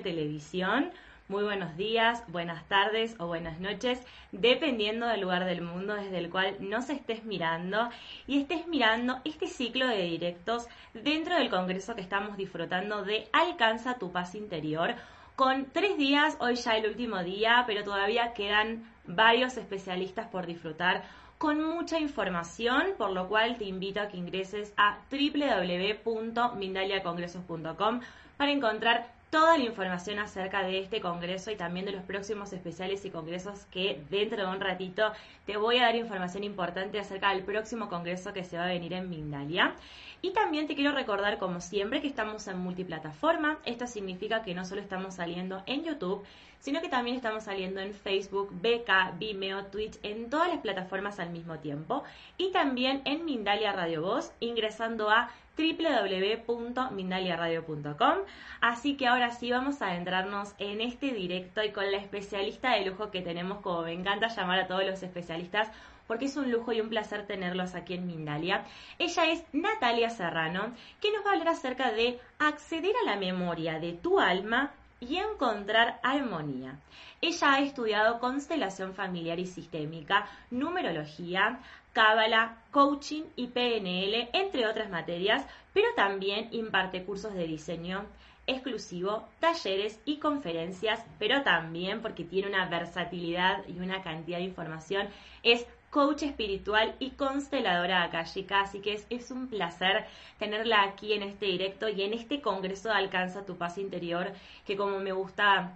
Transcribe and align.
Televisión. 0.00 0.92
Muy 1.28 1.44
buenos 1.44 1.76
días, 1.76 2.24
buenas 2.28 2.66
tardes 2.68 3.14
o 3.18 3.26
buenas 3.26 3.60
noches, 3.60 4.00
dependiendo 4.32 5.06
del 5.06 5.20
lugar 5.20 5.44
del 5.44 5.62
mundo 5.62 5.94
desde 5.94 6.18
el 6.18 6.30
cual 6.30 6.56
nos 6.60 6.90
estés 6.90 7.24
mirando 7.24 7.88
y 8.26 8.40
estés 8.40 8.66
mirando 8.66 9.20
este 9.24 9.46
ciclo 9.46 9.86
de 9.86 10.02
directos 10.02 10.66
dentro 10.94 11.36
del 11.36 11.48
Congreso 11.48 11.94
que 11.94 12.00
estamos 12.00 12.36
disfrutando 12.36 13.04
de 13.04 13.28
Alcanza 13.32 13.98
tu 13.98 14.10
paz 14.12 14.34
interior. 14.34 14.96
Con 15.36 15.66
tres 15.72 15.96
días, 15.96 16.36
hoy 16.40 16.56
ya 16.56 16.76
el 16.76 16.86
último 16.86 17.22
día, 17.22 17.62
pero 17.66 17.84
todavía 17.84 18.32
quedan 18.34 18.84
varios 19.06 19.56
especialistas 19.56 20.26
por 20.28 20.46
disfrutar 20.46 21.04
con 21.38 21.62
mucha 21.62 21.98
información, 21.98 22.88
por 22.98 23.10
lo 23.10 23.28
cual 23.28 23.56
te 23.58 23.64
invito 23.64 24.00
a 24.00 24.08
que 24.08 24.16
ingreses 24.16 24.72
a 24.76 24.98
www.mindaliacongresos.com 25.10 28.00
para 28.36 28.52
encontrar 28.52 29.21
toda 29.32 29.56
la 29.56 29.64
información 29.64 30.18
acerca 30.18 30.62
de 30.62 30.78
este 30.78 31.00
congreso 31.00 31.50
y 31.50 31.56
también 31.56 31.86
de 31.86 31.92
los 31.92 32.02
próximos 32.02 32.52
especiales 32.52 33.02
y 33.06 33.10
congresos 33.10 33.64
que 33.70 34.04
dentro 34.10 34.44
de 34.44 34.52
un 34.54 34.60
ratito 34.60 35.10
te 35.46 35.56
voy 35.56 35.78
a 35.78 35.84
dar 35.84 35.96
información 35.96 36.44
importante 36.44 37.00
acerca 37.00 37.30
del 37.30 37.42
próximo 37.42 37.88
congreso 37.88 38.34
que 38.34 38.44
se 38.44 38.58
va 38.58 38.64
a 38.64 38.68
venir 38.68 38.92
en 38.92 39.08
Mindalia. 39.08 39.74
Y 40.20 40.32
también 40.34 40.66
te 40.66 40.74
quiero 40.74 40.92
recordar, 40.92 41.38
como 41.38 41.62
siempre, 41.62 42.02
que 42.02 42.08
estamos 42.08 42.46
en 42.46 42.58
multiplataforma. 42.58 43.58
Esto 43.64 43.86
significa 43.86 44.42
que 44.42 44.54
no 44.54 44.66
solo 44.66 44.82
estamos 44.82 45.14
saliendo 45.14 45.62
en 45.64 45.82
YouTube, 45.82 46.22
sino 46.62 46.80
que 46.80 46.88
también 46.88 47.16
estamos 47.16 47.44
saliendo 47.44 47.80
en 47.80 47.92
Facebook, 47.92 48.50
BK, 48.52 49.18
Vimeo, 49.18 49.66
Twitch, 49.66 49.98
en 50.04 50.30
todas 50.30 50.48
las 50.48 50.60
plataformas 50.60 51.18
al 51.18 51.30
mismo 51.30 51.58
tiempo. 51.58 52.04
Y 52.38 52.52
también 52.52 53.02
en 53.04 53.24
Mindalia 53.24 53.72
Radio 53.72 54.02
Voz, 54.02 54.30
ingresando 54.38 55.10
a 55.10 55.32
www.mindaliaradio.com. 55.58 58.18
Así 58.60 58.96
que 58.96 59.08
ahora 59.08 59.32
sí 59.32 59.50
vamos 59.50 59.82
a 59.82 59.88
adentrarnos 59.88 60.54
en 60.58 60.80
este 60.80 61.10
directo 61.12 61.64
y 61.64 61.72
con 61.72 61.90
la 61.90 61.98
especialista 61.98 62.74
de 62.74 62.86
lujo 62.86 63.10
que 63.10 63.22
tenemos, 63.22 63.58
como 63.58 63.82
me 63.82 63.92
encanta 63.92 64.28
llamar 64.28 64.60
a 64.60 64.68
todos 64.68 64.86
los 64.86 65.02
especialistas, 65.02 65.68
porque 66.06 66.26
es 66.26 66.36
un 66.36 66.52
lujo 66.52 66.72
y 66.72 66.80
un 66.80 66.90
placer 66.90 67.26
tenerlos 67.26 67.74
aquí 67.74 67.94
en 67.94 68.06
Mindalia. 68.06 68.64
Ella 69.00 69.26
es 69.26 69.42
Natalia 69.52 70.10
Serrano, 70.10 70.72
que 71.00 71.10
nos 71.10 71.26
va 71.26 71.30
a 71.30 71.32
hablar 71.32 71.48
acerca 71.48 71.90
de 71.90 72.20
acceder 72.38 72.94
a 73.02 73.06
la 73.10 73.16
memoria 73.16 73.80
de 73.80 73.94
tu 73.94 74.20
alma 74.20 74.70
y 75.02 75.16
encontrar 75.16 75.98
armonía. 76.02 76.78
Ella 77.20 77.54
ha 77.54 77.60
estudiado 77.60 78.20
constelación 78.20 78.94
familiar 78.94 79.38
y 79.38 79.46
sistémica, 79.46 80.28
numerología, 80.50 81.60
cábala, 81.92 82.58
coaching 82.70 83.24
y 83.36 83.48
PNL, 83.48 84.30
entre 84.32 84.66
otras 84.66 84.90
materias, 84.90 85.44
pero 85.74 85.88
también 85.96 86.48
imparte 86.52 87.04
cursos 87.04 87.34
de 87.34 87.46
diseño 87.46 88.06
exclusivo, 88.46 89.28
talleres 89.40 90.00
y 90.04 90.18
conferencias, 90.18 91.04
pero 91.18 91.42
también 91.42 92.00
porque 92.00 92.24
tiene 92.24 92.48
una 92.48 92.68
versatilidad 92.68 93.66
y 93.68 93.78
una 93.78 94.02
cantidad 94.02 94.38
de 94.38 94.44
información, 94.44 95.08
es 95.42 95.66
coach 95.92 96.22
espiritual 96.22 96.94
y 96.98 97.10
consteladora 97.10 98.02
akashica, 98.02 98.62
así 98.62 98.80
que 98.80 98.94
es, 98.94 99.06
es, 99.10 99.30
un 99.30 99.48
placer 99.48 100.06
tenerla 100.38 100.84
aquí 100.84 101.12
en 101.12 101.22
este 101.22 101.44
directo 101.46 101.90
y 101.90 102.00
en 102.00 102.14
este 102.14 102.40
congreso 102.40 102.88
de 102.88 102.94
Alcanza 102.94 103.44
tu 103.44 103.58
paz 103.58 103.76
interior, 103.76 104.32
que 104.66 104.74
como 104.74 105.00
me 105.00 105.12
gusta 105.12 105.74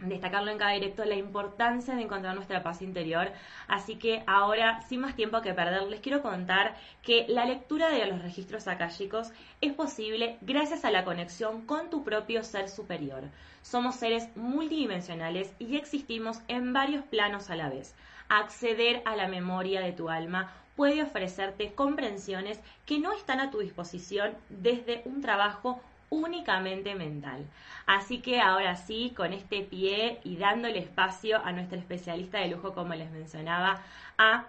destacarlo 0.00 0.50
en 0.50 0.56
cada 0.56 0.72
directo, 0.72 1.04
la 1.04 1.16
importancia 1.16 1.94
de 1.94 2.02
encontrar 2.02 2.34
nuestra 2.34 2.62
paz 2.62 2.80
interior. 2.80 3.30
Así 3.68 3.96
que 3.96 4.22
ahora, 4.26 4.80
sin 4.88 5.00
más 5.00 5.14
tiempo 5.14 5.42
que 5.42 5.52
perder, 5.52 5.82
les 5.82 6.00
quiero 6.00 6.22
contar 6.22 6.74
que 7.02 7.26
la 7.28 7.44
lectura 7.44 7.90
de 7.90 8.06
los 8.06 8.22
registros 8.22 8.66
akáshicos 8.66 9.30
es 9.60 9.74
posible 9.74 10.38
gracias 10.40 10.86
a 10.86 10.90
la 10.90 11.04
conexión 11.04 11.66
con 11.66 11.90
tu 11.90 12.02
propio 12.02 12.42
ser 12.44 12.68
superior. 12.68 13.24
Somos 13.62 13.96
seres 13.96 14.34
multidimensionales 14.36 15.52
y 15.58 15.76
existimos 15.76 16.40
en 16.48 16.72
varios 16.72 17.04
planos 17.04 17.50
a 17.50 17.56
la 17.56 17.68
vez. 17.68 17.94
Acceder 18.30 19.02
a 19.06 19.16
la 19.16 19.26
memoria 19.26 19.80
de 19.80 19.92
tu 19.92 20.08
alma 20.08 20.54
puede 20.76 21.02
ofrecerte 21.02 21.72
comprensiones 21.74 22.60
que 22.86 23.00
no 23.00 23.12
están 23.12 23.40
a 23.40 23.50
tu 23.50 23.58
disposición 23.58 24.36
desde 24.48 25.02
un 25.04 25.20
trabajo 25.20 25.82
únicamente 26.10 26.94
mental. 26.94 27.44
Así 27.86 28.20
que 28.20 28.40
ahora 28.40 28.76
sí, 28.76 29.12
con 29.16 29.32
este 29.32 29.62
pie 29.62 30.20
y 30.22 30.36
dándole 30.36 30.78
espacio 30.78 31.44
a 31.44 31.50
nuestra 31.50 31.76
especialista 31.76 32.38
de 32.38 32.48
lujo, 32.48 32.72
como 32.72 32.94
les 32.94 33.10
mencionaba, 33.10 33.82
a 34.16 34.46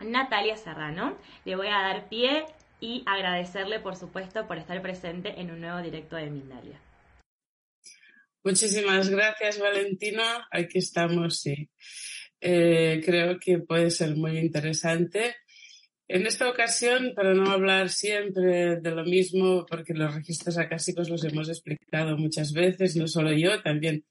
Natalia 0.00 0.56
Serrano, 0.56 1.16
le 1.44 1.54
voy 1.54 1.68
a 1.68 1.82
dar 1.82 2.08
pie 2.08 2.46
y 2.80 3.02
agradecerle, 3.04 3.78
por 3.78 3.96
supuesto, 3.96 4.46
por 4.46 4.56
estar 4.56 4.80
presente 4.80 5.38
en 5.38 5.50
un 5.50 5.60
nuevo 5.60 5.82
directo 5.82 6.16
de 6.16 6.30
Mindalia. 6.30 6.80
Muchísimas 8.42 9.10
gracias, 9.10 9.58
Valentina. 9.58 10.48
Aquí 10.50 10.78
estamos, 10.78 11.40
sí. 11.40 11.68
Eh, 12.44 13.00
creo 13.04 13.38
que 13.38 13.60
puede 13.60 13.90
ser 13.90 14.16
muy 14.16 14.36
interesante 14.36 15.36
en 16.14 16.26
esta 16.26 16.46
ocasión, 16.50 17.14
para 17.14 17.32
no 17.32 17.50
hablar 17.50 17.88
siempre 17.88 18.76
de 18.76 18.90
lo 18.90 19.02
mismo, 19.02 19.64
porque 19.64 19.94
los 19.94 20.14
registros 20.14 20.58
acásicos 20.58 21.08
los 21.08 21.24
hemos 21.24 21.48
explicado 21.48 22.18
muchas 22.18 22.52
veces, 22.52 22.96
no 22.96 23.08
solo 23.08 23.32
yo, 23.32 23.62
también 23.62 24.04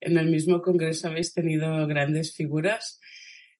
en 0.00 0.18
el 0.18 0.30
mismo 0.30 0.62
congreso 0.62 1.08
habéis 1.08 1.34
tenido 1.34 1.84
grandes 1.88 2.32
figuras, 2.32 3.00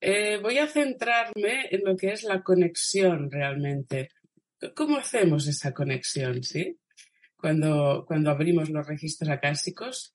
eh, 0.00 0.38
voy 0.40 0.58
a 0.58 0.68
centrarme 0.68 1.66
en 1.72 1.82
lo 1.84 1.96
que 1.96 2.12
es 2.12 2.22
la 2.22 2.42
conexión 2.42 3.32
realmente. 3.32 4.10
¿Cómo 4.76 4.98
hacemos 4.98 5.48
esa 5.48 5.74
conexión, 5.74 6.44
sí? 6.44 6.78
Cuando, 7.36 8.04
cuando 8.06 8.30
abrimos 8.30 8.70
los 8.70 8.86
registros 8.86 9.28
acásicos. 9.28 10.14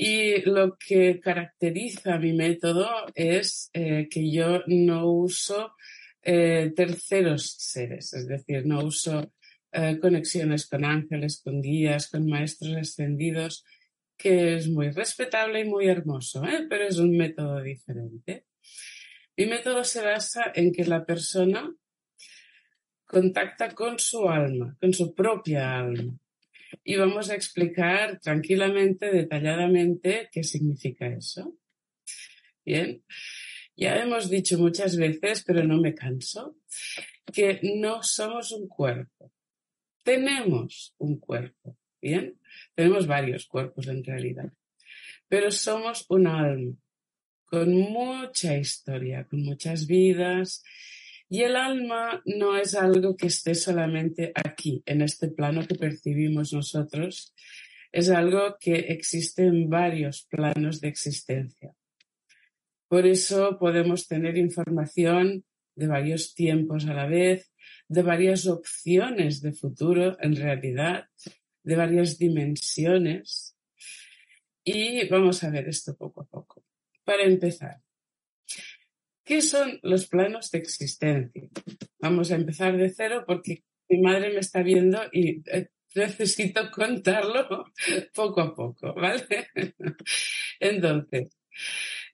Y 0.00 0.42
lo 0.42 0.76
que 0.78 1.18
caracteriza 1.18 2.20
mi 2.20 2.32
método 2.32 2.88
es 3.16 3.68
eh, 3.72 4.06
que 4.08 4.30
yo 4.30 4.62
no 4.68 5.10
uso 5.10 5.72
eh, 6.22 6.72
terceros 6.76 7.56
seres, 7.58 8.14
es 8.14 8.28
decir, 8.28 8.64
no 8.64 8.84
uso 8.84 9.32
eh, 9.72 9.98
conexiones 10.00 10.68
con 10.68 10.84
ángeles, 10.84 11.42
con 11.42 11.60
guías, 11.60 12.08
con 12.08 12.28
maestros 12.28 12.76
ascendidos, 12.76 13.64
que 14.16 14.54
es 14.54 14.68
muy 14.68 14.90
respetable 14.90 15.62
y 15.62 15.64
muy 15.64 15.88
hermoso, 15.88 16.44
pero 16.70 16.84
es 16.84 16.98
un 16.98 17.16
método 17.16 17.60
diferente. 17.60 18.44
Mi 19.36 19.46
método 19.46 19.82
se 19.82 20.04
basa 20.04 20.52
en 20.54 20.70
que 20.70 20.84
la 20.84 21.04
persona 21.04 21.74
contacta 23.04 23.74
con 23.74 23.98
su 23.98 24.28
alma, 24.28 24.76
con 24.80 24.92
su 24.92 25.12
propia 25.12 25.80
alma. 25.80 26.16
Y 26.84 26.96
vamos 26.96 27.30
a 27.30 27.34
explicar 27.34 28.20
tranquilamente, 28.20 29.10
detalladamente, 29.10 30.28
qué 30.32 30.44
significa 30.44 31.06
eso. 31.06 31.56
Bien. 32.64 33.02
Ya 33.76 34.02
hemos 34.02 34.28
dicho 34.28 34.58
muchas 34.58 34.96
veces, 34.96 35.44
pero 35.46 35.62
no 35.62 35.80
me 35.80 35.94
canso, 35.94 36.56
que 37.32 37.60
no 37.62 38.02
somos 38.02 38.50
un 38.50 38.66
cuerpo. 38.66 39.32
Tenemos 40.02 40.94
un 40.98 41.20
cuerpo, 41.20 41.78
¿bien? 42.02 42.40
Tenemos 42.74 43.06
varios 43.06 43.46
cuerpos 43.46 43.86
en 43.86 44.02
realidad, 44.02 44.52
pero 45.28 45.52
somos 45.52 46.06
un 46.08 46.26
alma 46.26 46.74
con 47.44 47.72
mucha 47.72 48.56
historia, 48.56 49.24
con 49.24 49.42
muchas 49.42 49.86
vidas. 49.86 50.62
Y 51.30 51.42
el 51.42 51.56
alma 51.56 52.22
no 52.24 52.56
es 52.56 52.74
algo 52.74 53.16
que 53.16 53.26
esté 53.26 53.54
solamente 53.54 54.32
aquí, 54.34 54.82
en 54.86 55.02
este 55.02 55.28
plano 55.28 55.66
que 55.66 55.74
percibimos 55.74 56.52
nosotros, 56.54 57.34
es 57.92 58.10
algo 58.10 58.56
que 58.58 58.74
existe 58.74 59.44
en 59.44 59.68
varios 59.68 60.26
planos 60.30 60.80
de 60.80 60.88
existencia. 60.88 61.74
Por 62.88 63.06
eso 63.06 63.58
podemos 63.58 64.08
tener 64.08 64.38
información 64.38 65.44
de 65.74 65.86
varios 65.86 66.34
tiempos 66.34 66.86
a 66.86 66.94
la 66.94 67.06
vez, 67.06 67.52
de 67.88 68.02
varias 68.02 68.46
opciones 68.46 69.42
de 69.42 69.52
futuro 69.52 70.16
en 70.20 70.34
realidad, 70.34 71.08
de 71.62 71.76
varias 71.76 72.18
dimensiones. 72.18 73.54
Y 74.64 75.06
vamos 75.08 75.44
a 75.44 75.50
ver 75.50 75.68
esto 75.68 75.94
poco 75.94 76.22
a 76.22 76.26
poco. 76.26 76.64
Para 77.04 77.24
empezar, 77.24 77.82
¿qué 79.28 79.42
son 79.42 79.78
los 79.82 80.06
planos 80.06 80.50
de 80.50 80.58
existencia? 80.58 81.48
Vamos 82.00 82.32
a 82.32 82.36
empezar 82.36 82.76
de 82.78 82.88
cero 82.88 83.24
porque 83.26 83.62
mi 83.90 84.00
madre 84.00 84.32
me 84.32 84.40
está 84.40 84.62
viendo 84.62 84.98
y 85.12 85.42
eh, 85.50 85.68
necesito 85.94 86.70
contarlo 86.70 87.66
poco 88.14 88.40
a 88.40 88.54
poco, 88.54 88.94
¿vale? 88.94 89.48
Entonces, 90.60 91.28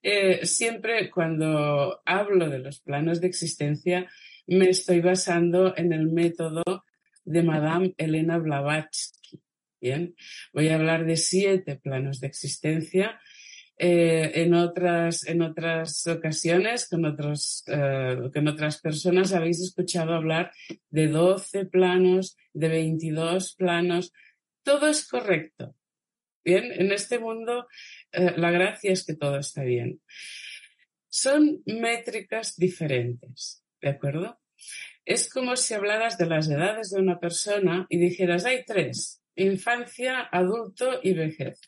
eh, 0.03 0.45
siempre 0.45 1.09
cuando 1.09 2.03
hablo 2.05 2.51
de 2.51 2.59
los 2.59 2.81
planos 2.81 3.21
de 3.21 3.29
existencia, 3.29 4.11
me 4.49 4.69
estoy 4.69 5.01
basando 5.01 5.77
en 5.77 5.93
el 5.93 6.09
método 6.09 6.65
de 7.25 7.43
Madame 7.45 7.95
Elena 7.97 8.39
Blavatsky. 8.39 9.41
Bien, 9.81 10.17
voy 10.53 10.69
a 10.69 10.75
hablar 10.75 11.07
de 11.07 11.17
siete 11.17 11.77
planos 11.77 12.19
de 12.19 12.27
existencia. 12.27 13.21
Eh, 13.77 14.31
en, 14.43 14.55
otras, 14.55 15.27
en 15.27 15.43
otras 15.43 16.07
ocasiones, 16.07 16.89
con, 16.89 17.05
otros, 17.05 17.65
eh, 17.67 18.31
con 18.33 18.47
otras 18.47 18.81
personas, 18.81 19.33
habéis 19.33 19.61
escuchado 19.61 20.15
hablar 20.15 20.53
de 20.91 21.09
12 21.09 21.67
planos, 21.67 22.37
de 22.53 22.69
22 22.69 23.55
planos. 23.57 24.13
Todo 24.63 24.89
es 24.89 25.09
correcto. 25.09 25.75
Bien, 26.45 26.71
en 26.73 26.93
este 26.93 27.19
mundo 27.19 27.67
eh, 28.13 28.35
la 28.37 28.51
gracia 28.51 28.93
es 28.93 29.05
que 29.05 29.15
todo 29.15 29.39
está 29.39 29.65
bien. 29.65 30.01
Son 31.09 31.63
métricas 31.67 32.57
diferentes. 32.57 33.65
¿de 33.85 33.91
acuerdo? 33.91 34.41
Es 35.05 35.31
como 35.31 35.57
si 35.57 35.75
hablaras 35.75 36.17
de 36.17 36.27
las 36.27 36.49
edades 36.49 36.91
de 36.91 37.01
una 37.01 37.21
persona 37.21 37.87
y 37.91 37.99
dijeras, 37.99 38.47
hay 38.47 38.65
tres, 38.65 39.23
infancia, 39.37 40.23
adulto 40.33 41.01
y 41.03 41.13
vejez. 41.13 41.61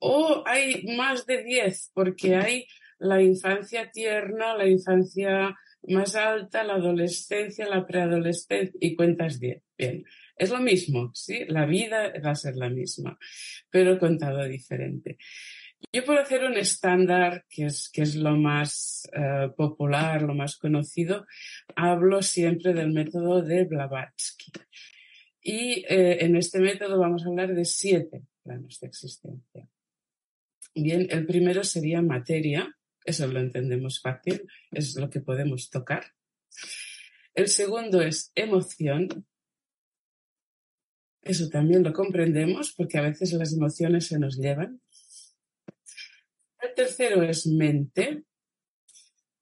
O 0.00 0.42
hay 0.46 0.84
más 0.96 1.26
de 1.26 1.42
diez, 1.42 1.90
porque 1.94 2.36
hay 2.36 2.66
la 2.98 3.22
infancia 3.22 3.90
tierna, 3.90 4.56
la 4.56 4.66
infancia 4.66 5.56
más 5.88 6.14
alta, 6.14 6.64
la 6.64 6.74
adolescencia, 6.74 7.66
la 7.66 7.86
preadolescencia 7.86 8.76
y 8.80 8.94
cuentas 8.94 9.40
diez. 9.40 9.62
Bien, 9.76 10.04
es 10.36 10.50
lo 10.50 10.58
mismo, 10.60 11.10
¿sí? 11.14 11.44
La 11.46 11.66
vida 11.66 12.12
va 12.24 12.30
a 12.30 12.34
ser 12.34 12.56
la 12.56 12.68
misma, 12.68 13.18
pero 13.70 13.98
contado 13.98 14.44
diferente. 14.44 15.18
Yo 15.92 16.04
por 16.04 16.18
hacer 16.18 16.44
un 16.44 16.56
estándar, 16.58 17.46
que 17.48 17.66
es, 17.66 17.88
que 17.90 18.02
es 18.02 18.14
lo 18.14 18.36
más 18.36 19.08
eh, 19.14 19.48
popular, 19.56 20.22
lo 20.22 20.34
más 20.34 20.56
conocido, 20.56 21.26
hablo 21.74 22.22
siempre 22.22 22.74
del 22.74 22.92
método 22.92 23.42
de 23.42 23.64
Blavatsky. 23.64 24.52
Y 25.42 25.84
eh, 25.88 26.24
en 26.24 26.36
este 26.36 26.60
método 26.60 26.98
vamos 26.98 27.24
a 27.24 27.28
hablar 27.28 27.54
de 27.54 27.64
siete 27.64 28.24
planos 28.42 28.78
de 28.80 28.88
existencia. 28.88 29.66
Bien, 30.74 31.06
el 31.10 31.26
primero 31.26 31.64
sería 31.64 32.00
materia, 32.02 32.76
eso 33.04 33.26
lo 33.26 33.40
entendemos 33.40 34.00
fácil, 34.00 34.46
es 34.70 34.96
lo 34.96 35.10
que 35.10 35.20
podemos 35.20 35.70
tocar. 35.70 36.04
El 37.34 37.48
segundo 37.48 38.00
es 38.00 38.32
emoción, 38.34 39.26
eso 41.22 41.48
también 41.48 41.82
lo 41.82 41.92
comprendemos 41.92 42.72
porque 42.72 42.98
a 42.98 43.02
veces 43.02 43.32
las 43.32 43.52
emociones 43.52 44.06
se 44.06 44.18
nos 44.18 44.36
llevan. 44.38 44.80
El 46.60 46.74
tercero 46.74 47.22
es 47.22 47.46
mente. 47.46 48.24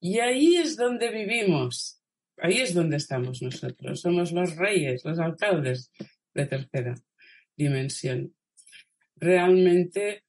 Y 0.01 0.19
ahí 0.19 0.55
es 0.55 0.77
donde 0.77 1.09
vivimos. 1.11 2.01
Ahí 2.37 2.59
es 2.59 2.73
donde 2.73 2.97
estamos 2.97 3.41
nosotros. 3.41 4.01
Somos 4.01 4.31
los 4.31 4.55
reyes, 4.55 5.03
los 5.03 5.19
alcaldes 5.19 5.91
de 6.33 6.45
tercera 6.45 6.95
dimensión. 7.55 8.33
Realmente 9.15 10.23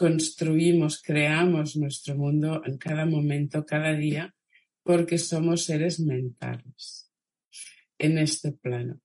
construimos, 0.00 1.02
creamos 1.02 1.76
nuestro 1.76 2.16
mundo 2.16 2.62
en 2.64 2.78
cada 2.78 3.04
momento, 3.04 3.66
cada 3.66 3.92
día, 3.92 4.34
porque 4.82 5.18
somos 5.18 5.66
seres 5.66 6.00
mentales 6.00 7.12
en 7.98 8.16
este 8.16 8.52
plano. 8.52 8.98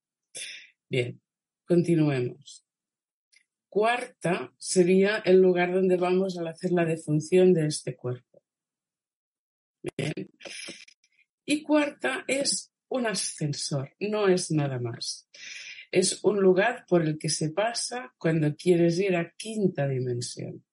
Bien, 0.88 1.20
continuemos 1.68 2.66
cuarta 3.76 4.54
sería 4.58 5.18
el 5.26 5.42
lugar 5.42 5.74
donde 5.74 5.98
vamos 5.98 6.38
a 6.38 6.50
hacer 6.50 6.72
la 6.72 6.86
defunción 6.86 7.52
de 7.52 7.68
este 7.68 7.98
cuerpo. 7.98 8.42
Bien. 9.98 10.30
Y 11.44 11.62
cuarta 11.62 12.24
es 12.26 12.72
un 12.88 13.06
ascensor, 13.06 13.94
no 14.00 14.30
es 14.30 14.50
nada 14.50 14.80
más. 14.80 15.28
Es 15.92 16.24
un 16.24 16.40
lugar 16.40 16.86
por 16.88 17.02
el 17.02 17.18
que 17.18 17.28
se 17.28 17.50
pasa 17.50 18.14
cuando 18.18 18.56
quieres 18.56 18.98
ir 18.98 19.18
a 19.18 19.34
quinta 19.36 19.90
dimensión. 19.90 20.64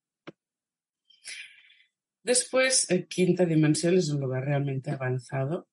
Después, 2.23 2.89
eh, 2.91 3.07
quinta 3.09 3.45
dimensión 3.45 3.97
es 3.97 4.09
un 4.11 4.21
lugar 4.21 4.45
realmente 4.45 4.91
avanzado, 4.91 5.69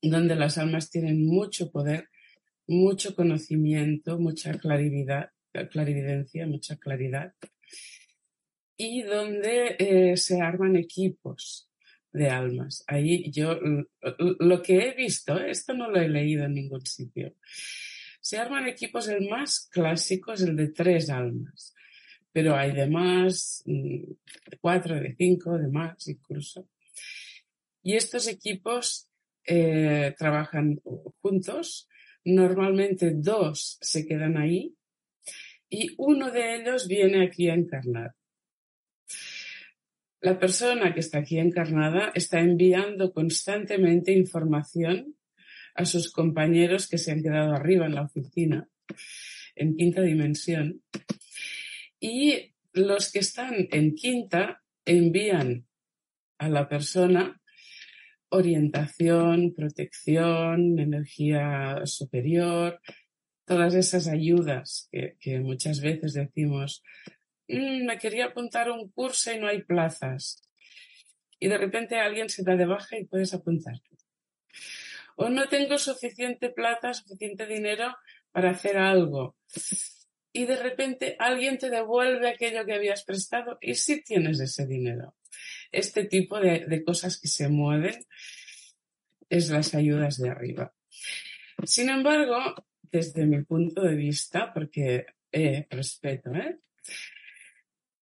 donde 0.00 0.36
las 0.36 0.58
almas 0.58 0.90
tienen 0.90 1.26
mucho 1.26 1.72
poder, 1.72 2.08
mucho 2.66 3.14
conocimiento, 3.14 4.18
mucha 4.18 4.52
clarividencia, 4.58 6.46
mucha 6.46 6.76
claridad, 6.76 7.34
y 8.76 9.02
donde 9.02 9.76
eh, 9.78 10.16
se 10.16 10.40
arman 10.40 10.76
equipos 10.76 11.68
de 12.12 12.30
almas. 12.30 12.84
Ahí 12.86 13.30
yo 13.32 13.58
lo 14.38 14.62
que 14.62 14.88
he 14.88 14.94
visto, 14.94 15.38
esto 15.38 15.74
no 15.74 15.90
lo 15.90 16.00
he 16.00 16.08
leído 16.08 16.44
en 16.44 16.54
ningún 16.54 16.86
sitio, 16.86 17.34
se 18.20 18.38
arman 18.38 18.68
equipos, 18.68 19.08
el 19.08 19.28
más 19.28 19.68
clásico 19.70 20.32
es 20.32 20.42
el 20.42 20.56
de 20.56 20.68
tres 20.68 21.10
almas, 21.10 21.73
pero 22.34 22.56
hay 22.56 22.72
de 22.72 22.88
más, 22.88 23.62
mm, 23.64 24.02
de 24.50 24.58
cuatro, 24.60 24.96
de 24.96 25.14
cinco, 25.16 25.56
de 25.56 25.68
más 25.68 26.08
incluso. 26.08 26.68
Y 27.80 27.94
estos 27.94 28.26
equipos 28.26 29.08
eh, 29.46 30.12
trabajan 30.18 30.80
juntos, 31.22 31.88
normalmente 32.24 33.12
dos 33.14 33.78
se 33.80 34.04
quedan 34.04 34.36
ahí 34.36 34.74
y 35.70 35.94
uno 35.96 36.32
de 36.32 36.56
ellos 36.56 36.88
viene 36.88 37.24
aquí 37.24 37.48
a 37.48 37.54
encarnar. 37.54 38.14
La 40.20 40.36
persona 40.36 40.92
que 40.92 41.00
está 41.00 41.18
aquí 41.18 41.38
encarnada 41.38 42.10
está 42.16 42.40
enviando 42.40 43.12
constantemente 43.12 44.12
información 44.12 45.14
a 45.76 45.84
sus 45.84 46.10
compañeros 46.10 46.88
que 46.88 46.98
se 46.98 47.12
han 47.12 47.22
quedado 47.22 47.52
arriba 47.52 47.86
en 47.86 47.94
la 47.94 48.02
oficina, 48.02 48.68
en 49.54 49.76
quinta 49.76 50.00
dimensión, 50.00 50.83
y 52.04 52.54
los 52.74 53.10
que 53.10 53.20
están 53.20 53.66
en 53.70 53.94
quinta 53.94 54.62
envían 54.84 55.66
a 56.36 56.50
la 56.50 56.68
persona 56.68 57.40
orientación, 58.28 59.54
protección, 59.54 60.78
energía 60.78 61.80
superior, 61.86 62.78
todas 63.46 63.74
esas 63.74 64.06
ayudas 64.06 64.90
que, 64.92 65.40
muchas 65.40 65.80
veces 65.80 66.12
decimos, 66.12 66.82
mm, 67.48 67.86
me 67.86 67.96
quería 67.96 68.26
apuntar 68.26 68.68
a 68.68 68.74
un 68.74 68.90
curso 68.90 69.32
y 69.32 69.38
no 69.38 69.46
hay 69.46 69.62
plazas. 69.62 70.46
Y 71.40 71.48
de 71.48 71.56
repente 71.56 71.96
alguien 71.96 72.28
se 72.28 72.42
da 72.42 72.54
de 72.54 72.66
baja 72.66 72.98
y 72.98 73.06
puedes 73.06 73.32
apuntar. 73.32 73.80
O 75.16 75.30
no 75.30 75.48
tengo 75.48 75.78
suficiente 75.78 76.50
plata, 76.50 76.92
suficiente 76.92 77.46
dinero 77.46 77.96
para 78.30 78.50
hacer 78.50 78.76
algo. 78.76 79.36
Y 80.34 80.44
de 80.44 80.56
repente 80.56 81.16
alguien 81.18 81.56
te 81.56 81.70
devuelve 81.70 82.28
aquello 82.28 82.66
que 82.66 82.74
habías 82.74 83.04
prestado 83.04 83.56
y 83.62 83.76
sí 83.76 84.02
tienes 84.02 84.38
ese 84.40 84.66
dinero. 84.66 85.14
Este 85.72 86.04
tipo 86.04 86.38
de, 86.38 86.66
de 86.66 86.84
cosas 86.84 87.18
que 87.18 87.28
se 87.28 87.48
mueven 87.48 88.04
es 89.30 89.48
las 89.48 89.74
ayudas 89.74 90.18
de 90.18 90.28
arriba. 90.28 90.74
Sin 91.64 91.88
embargo, 91.88 92.54
desde 92.82 93.26
mi 93.26 93.42
punto 93.42 93.82
de 93.82 93.94
vista, 93.94 94.52
porque 94.52 95.06
eh, 95.32 95.66
respeto, 95.68 96.32
¿eh? 96.32 96.58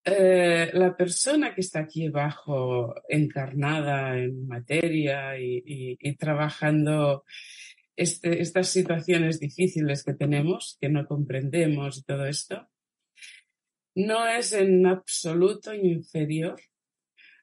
¿eh? 0.05 0.69
la 0.73 0.95
persona 0.95 1.55
que 1.55 1.61
está 1.61 1.79
aquí 1.79 2.07
abajo, 2.07 2.93
encarnada 3.09 4.17
en 4.19 4.47
materia 4.47 5.37
y, 5.39 5.97
trabajando 6.15 7.25
este, 7.95 8.41
estas 8.41 8.69
situaciones 8.69 9.39
difíciles 9.39 10.03
que 10.03 10.13
tenemos, 10.13 10.77
que 10.81 10.89
no 10.89 11.05
comprendemos 11.05 11.97
y 11.97 12.03
todo 12.03 12.25
esto, 12.25 12.67
no 13.95 14.27
es 14.27 14.53
en 14.53 14.85
absoluto 14.87 15.73
inferior 15.73 16.59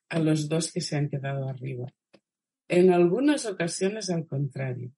a 0.08 0.18
los 0.18 0.48
dos 0.48 0.72
que 0.72 0.80
se 0.80 0.96
han 0.96 1.08
quedado 1.08 1.48
arriba. 1.48 1.86
En 2.68 2.92
algunas 2.92 3.46
ocasiones 3.46 4.10
al 4.10 4.26
contrario. 4.26 4.92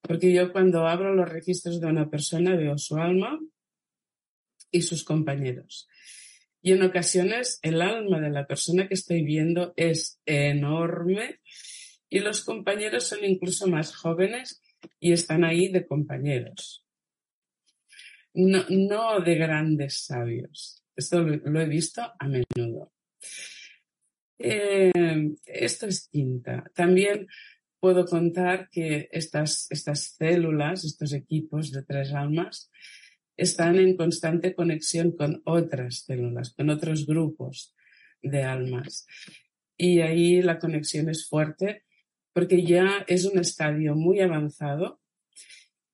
Porque 0.00 0.32
yo 0.32 0.52
cuando 0.52 0.86
abro 0.86 1.14
los 1.14 1.28
registros 1.28 1.80
de 1.80 1.86
una 1.86 2.08
persona 2.08 2.56
veo 2.56 2.78
su 2.78 2.96
alma 2.96 3.38
y 4.70 4.82
sus 4.82 5.04
compañeros. 5.04 5.88
Y 6.62 6.72
en 6.72 6.82
ocasiones 6.82 7.58
el 7.62 7.82
alma 7.82 8.20
de 8.20 8.30
la 8.30 8.46
persona 8.46 8.88
que 8.88 8.94
estoy 8.94 9.22
viendo 9.22 9.72
es 9.76 10.20
enorme 10.24 11.40
y 12.10 12.20
los 12.20 12.44
compañeros 12.44 13.04
son 13.04 13.24
incluso 13.24 13.66
más 13.66 13.94
jóvenes 13.94 14.62
y 14.98 15.12
están 15.12 15.44
ahí 15.44 15.68
de 15.68 15.86
compañeros. 15.86 16.84
No, 18.34 18.64
no 18.68 19.20
de 19.20 19.34
grandes 19.34 20.04
sabios. 20.04 20.84
Esto 20.94 21.20
lo, 21.22 21.60
he 21.60 21.66
visto 21.66 22.02
a 22.18 22.28
menudo. 22.28 22.92
Eh, 24.38 24.92
esto 25.44 25.86
es 25.86 26.08
quinta. 26.08 26.64
También 26.74 27.26
puedo 27.80 28.04
contar 28.04 28.68
que 28.70 29.08
estas, 29.12 29.66
estas 29.70 30.14
células, 30.16 30.84
estos 30.84 31.12
equipos 31.12 31.70
de 31.72 31.82
tres 31.82 32.12
almas, 32.12 32.70
están 33.36 33.76
en 33.76 33.96
constante 33.96 34.54
conexión 34.54 35.12
con 35.12 35.42
otras 35.44 36.04
células, 36.04 36.52
con 36.54 36.70
otros 36.70 37.06
grupos 37.06 37.74
de 38.20 38.42
almas. 38.42 39.06
Y 39.76 40.00
ahí 40.00 40.42
la 40.42 40.58
conexión 40.58 41.08
es 41.08 41.28
fuerte 41.28 41.84
porque 42.32 42.62
ya 42.64 43.04
es 43.06 43.24
un 43.24 43.38
estadio 43.38 43.94
muy 43.94 44.20
avanzado 44.20 45.00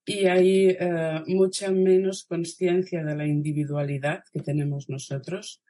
y 0.04 0.26
hay 0.26 0.68
eh, 0.68 1.22
mucha 1.26 1.70
menos 1.70 2.24
conciencia 2.24 3.02
de 3.02 3.16
la 3.16 3.26
individualidad 3.26 4.24
que 4.32 4.40
tenemos 4.40 4.88
nosotros 4.88 5.62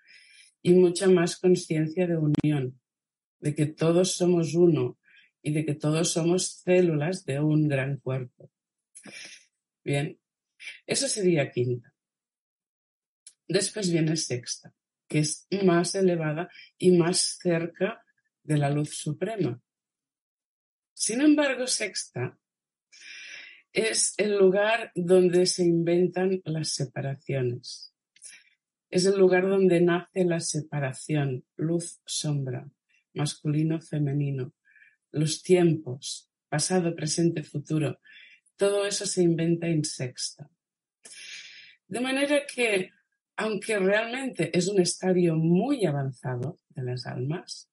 y 0.62 0.73
mucha 0.73 1.09
más 1.09 1.37
conciencia 1.37 2.06
de 2.06 2.16
unión, 2.16 2.80
de 3.38 3.54
que 3.54 3.66
todos 3.66 4.16
somos 4.16 4.54
uno 4.54 4.99
y 5.42 5.52
de 5.52 5.64
que 5.64 5.75
todos 5.75 6.11
somos 6.11 6.62
células 6.64 7.25
de 7.25 7.38
un 7.38 7.68
gran 7.68 7.99
cuerpo. 7.99 8.50
Bien, 9.85 10.18
eso 10.87 11.06
sería 11.06 11.50
quinta. 11.52 11.94
Después 13.47 13.92
viene 13.92 14.16
sexta, 14.16 14.75
que 15.06 15.18
es 15.18 15.47
más 15.62 15.94
elevada 15.94 16.49
y 16.78 16.97
más 16.97 17.38
cerca 17.40 18.02
de 18.42 18.56
la 18.56 18.71
luz 18.71 18.97
suprema. 18.97 19.61
Sin 20.95 21.21
embargo, 21.21 21.67
sexta 21.67 22.39
es 23.73 24.15
el 24.17 24.39
lugar 24.39 24.93
donde 24.95 25.47
se 25.47 25.65
inventan 25.65 26.41
las 26.45 26.71
separaciones. 26.71 27.93
Es 28.89 29.05
el 29.05 29.19
lugar 29.19 29.49
donde 29.49 29.81
nace 29.81 30.25
la 30.25 30.39
separación, 30.39 31.45
luz-sombra, 31.57 32.71
masculino-femenino, 33.13 34.55
los 35.11 35.43
tiempos, 35.43 36.31
pasado, 36.49 36.95
presente, 36.95 37.43
futuro. 37.43 38.01
Todo 38.57 38.87
eso 38.87 39.05
se 39.05 39.23
inventa 39.23 39.67
en 39.67 39.85
sexta. 39.85 40.49
De 41.89 42.01
manera 42.01 42.47
que, 42.47 42.93
aunque 43.37 43.81
realmente 43.81 44.57
es 44.57 44.69
un 44.69 44.81
estadio 44.81 45.35
muy 45.35 45.85
avanzado 45.85 46.61
de 46.69 46.85
las 46.85 47.07
almas, 47.07 47.69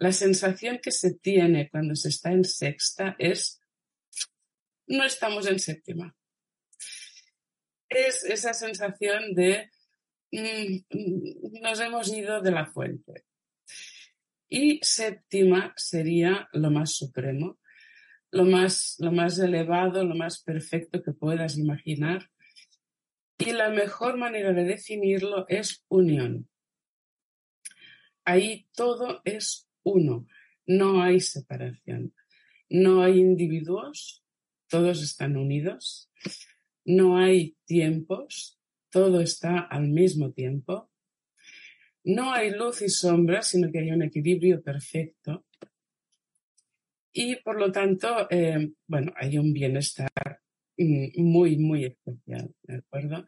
la 0.00 0.12
sensación 0.12 0.78
que 0.82 0.92
se 0.92 1.12
tiene 1.12 1.68
cuando 1.68 1.94
se 1.94 2.08
está 2.08 2.32
en 2.32 2.44
sexta 2.44 3.16
es, 3.18 3.60
no 4.86 5.04
estamos 5.04 5.46
en 5.46 5.58
séptima. 5.58 6.16
Es 7.86 8.24
esa 8.24 8.54
sensación 8.54 9.34
de, 9.34 9.70
mm, 10.32 11.60
nos 11.60 11.80
hemos 11.80 12.08
ido 12.08 12.40
de 12.40 12.50
la 12.50 12.64
fuente. 12.64 13.26
Y 14.48 14.80
séptima 14.82 15.74
sería 15.76 16.48
lo 16.54 16.70
más 16.70 16.94
supremo, 16.94 17.58
lo 18.30 18.46
más, 18.46 18.96
lo 19.00 19.12
más 19.12 19.38
elevado, 19.38 20.02
lo 20.02 20.14
más 20.14 20.42
perfecto 20.42 21.02
que 21.02 21.12
puedas 21.12 21.58
imaginar, 21.58 22.30
y 23.36 23.52
la 23.52 23.68
mejor 23.68 24.16
manera 24.16 24.54
de 24.54 24.64
definirlo 24.64 25.44
es 25.48 25.84
unión. 25.88 26.48
Ahí 28.24 28.66
todo 28.74 29.20
es 29.24 29.69
uno, 29.82 30.26
no 30.66 31.02
hay 31.02 31.20
separación. 31.20 32.14
No 32.68 33.02
hay 33.02 33.18
individuos, 33.18 34.24
todos 34.68 35.02
están 35.02 35.36
unidos. 35.36 36.10
No 36.84 37.18
hay 37.18 37.56
tiempos, 37.66 38.58
todo 38.90 39.20
está 39.20 39.58
al 39.58 39.88
mismo 39.88 40.32
tiempo. 40.32 40.90
No 42.04 42.32
hay 42.32 42.52
luz 42.52 42.82
y 42.82 42.88
sombra, 42.88 43.42
sino 43.42 43.70
que 43.70 43.80
hay 43.80 43.90
un 43.90 44.02
equilibrio 44.02 44.62
perfecto. 44.62 45.44
Y 47.12 47.36
por 47.36 47.58
lo 47.58 47.70
tanto, 47.72 48.28
eh, 48.30 48.72
bueno, 48.86 49.12
hay 49.16 49.36
un 49.38 49.52
bienestar 49.52 50.40
muy, 50.78 51.58
muy 51.58 51.84
especial, 51.84 52.54
¿de 52.62 52.76
acuerdo? 52.76 53.26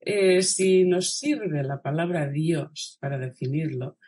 Eh, 0.00 0.42
si 0.42 0.84
nos 0.84 1.14
sirve 1.18 1.62
la 1.62 1.80
palabra 1.80 2.28
Dios 2.28 2.98
para 3.00 3.18
definirlo, 3.18 3.98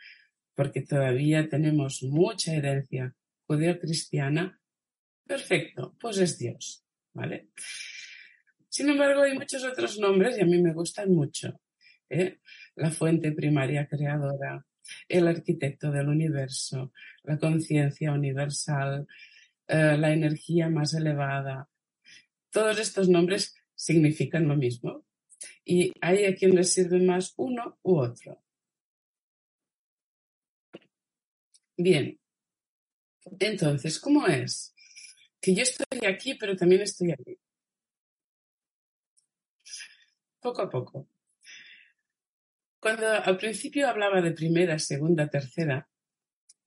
porque 0.59 0.81
todavía 0.81 1.47
tenemos 1.47 2.03
mucha 2.03 2.53
herencia 2.53 3.15
judeo-cristiana, 3.47 4.59
perfecto, 5.25 5.95
pues 5.97 6.17
es 6.17 6.37
Dios, 6.37 6.83
¿vale? 7.13 7.47
Sin 8.67 8.89
embargo, 8.89 9.21
hay 9.21 9.35
muchos 9.35 9.63
otros 9.63 9.97
nombres 9.99 10.37
y 10.37 10.41
a 10.41 10.45
mí 10.45 10.61
me 10.61 10.73
gustan 10.73 11.13
mucho. 11.13 11.61
¿eh? 12.09 12.39
La 12.75 12.91
fuente 12.91 13.31
primaria 13.31 13.87
creadora, 13.87 14.65
el 15.07 15.29
arquitecto 15.29 15.93
del 15.93 16.09
universo, 16.09 16.91
la 17.23 17.37
conciencia 17.37 18.11
universal, 18.11 19.07
eh, 19.65 19.95
la 19.97 20.11
energía 20.11 20.67
más 20.67 20.93
elevada, 20.93 21.69
todos 22.49 22.77
estos 22.79 23.07
nombres 23.07 23.55
significan 23.75 24.45
lo 24.45 24.57
mismo 24.57 25.05
y 25.63 25.93
hay 26.01 26.25
a 26.25 26.35
quien 26.35 26.53
les 26.53 26.73
sirve 26.73 26.99
más 26.99 27.33
uno 27.37 27.79
u 27.81 27.99
otro. 27.99 28.43
Bien, 31.81 32.19
entonces, 33.39 34.01
¿cómo 34.01 34.27
es? 34.27 34.75
Que 35.39 35.55
yo 35.55 35.63
estoy 35.63 36.05
aquí, 36.05 36.33
pero 36.35 36.57
también 36.57 36.81
estoy 36.81 37.13
aquí. 37.13 37.39
Poco 40.41 40.61
a 40.61 40.69
poco. 40.69 41.07
Cuando 42.81 43.07
al 43.07 43.37
principio 43.37 43.87
hablaba 43.87 44.21
de 44.21 44.31
primera, 44.31 44.77
segunda, 44.77 45.29
tercera, 45.29 45.87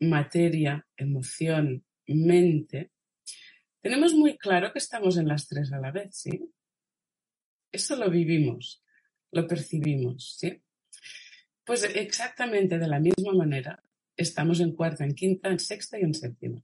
materia, 0.00 0.86
emoción, 0.96 1.84
mente, 2.06 2.92
tenemos 3.82 4.14
muy 4.14 4.38
claro 4.38 4.72
que 4.72 4.78
estamos 4.78 5.18
en 5.18 5.28
las 5.28 5.46
tres 5.46 5.74
a 5.74 5.78
la 5.78 5.90
vez, 5.90 6.16
¿sí? 6.16 6.50
Eso 7.70 7.96
lo 7.96 8.08
vivimos, 8.08 8.82
lo 9.30 9.46
percibimos, 9.46 10.38
¿sí? 10.38 10.62
Pues 11.64 11.84
exactamente 11.84 12.78
de 12.78 12.88
la 12.88 12.98
misma 12.98 13.34
manera 13.34 13.84
estamos 14.16 14.60
en 14.60 14.72
cuarta, 14.74 15.04
en 15.04 15.14
quinta, 15.14 15.48
en 15.48 15.58
sexta 15.58 15.98
y 15.98 16.02
en 16.02 16.14
séptima. 16.14 16.62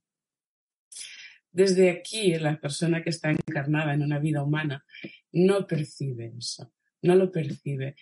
Desde 1.51 1.91
aquí, 1.91 2.35
la 2.37 2.61
persona 2.61 3.03
que 3.03 3.11
está 3.11 3.31
encarnada 3.31 3.95
en 3.95 4.03
una 4.03 4.19
vida 4.19 4.43
humana 4.43 4.85
no 5.33 5.67
percibe 5.67 6.33
eso, 6.37 6.73
no 7.03 7.15
lo 7.15 7.33
percibe. 7.33 7.97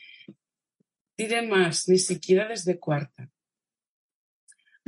Diré 1.16 1.46
más, 1.46 1.88
ni 1.88 1.98
siquiera 1.98 2.48
desde 2.48 2.78
cuarta. 2.78 3.30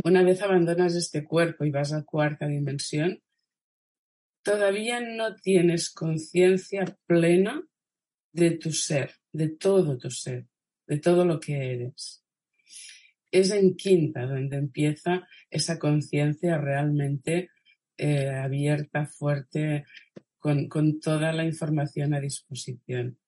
Una 0.05 0.23
vez 0.23 0.43
abandonas 0.43 0.95
este 0.95 1.25
cuerpo 1.25 1.65
y 1.65 1.71
vas 1.71 1.93
a 1.93 2.05
cuarta 2.05 2.47
dimensión, 2.47 3.23
todavía 4.43 5.01
no 5.01 5.35
tienes 5.35 5.91
conciencia 5.91 6.85
plena 7.07 7.63
de 8.33 8.53
tu 8.53 8.73
ser, 8.73 9.15
de 9.33 9.49
todo 9.49 9.99
tu 9.99 10.11
ser, 10.11 10.47
de 10.87 10.99
todo 10.99 11.25
lo 11.25 11.41
que 11.41 11.73
eres. 11.73 12.25
Es 13.31 13.51
en 13.51 13.77
quinta 13.77 14.27
donde 14.27 14.57
empieza 14.57 15.29
esa 15.51 15.79
conciencia 15.79 16.59
realmente 16.59 17.51
eh, 17.97 18.29
abierta, 18.29 19.07
fuerte, 19.07 19.85
con, 20.39 21.01
toda 21.01 21.33
la 21.33 21.45
información 21.45 22.15
a 22.15 22.21
disposición. 22.21 23.19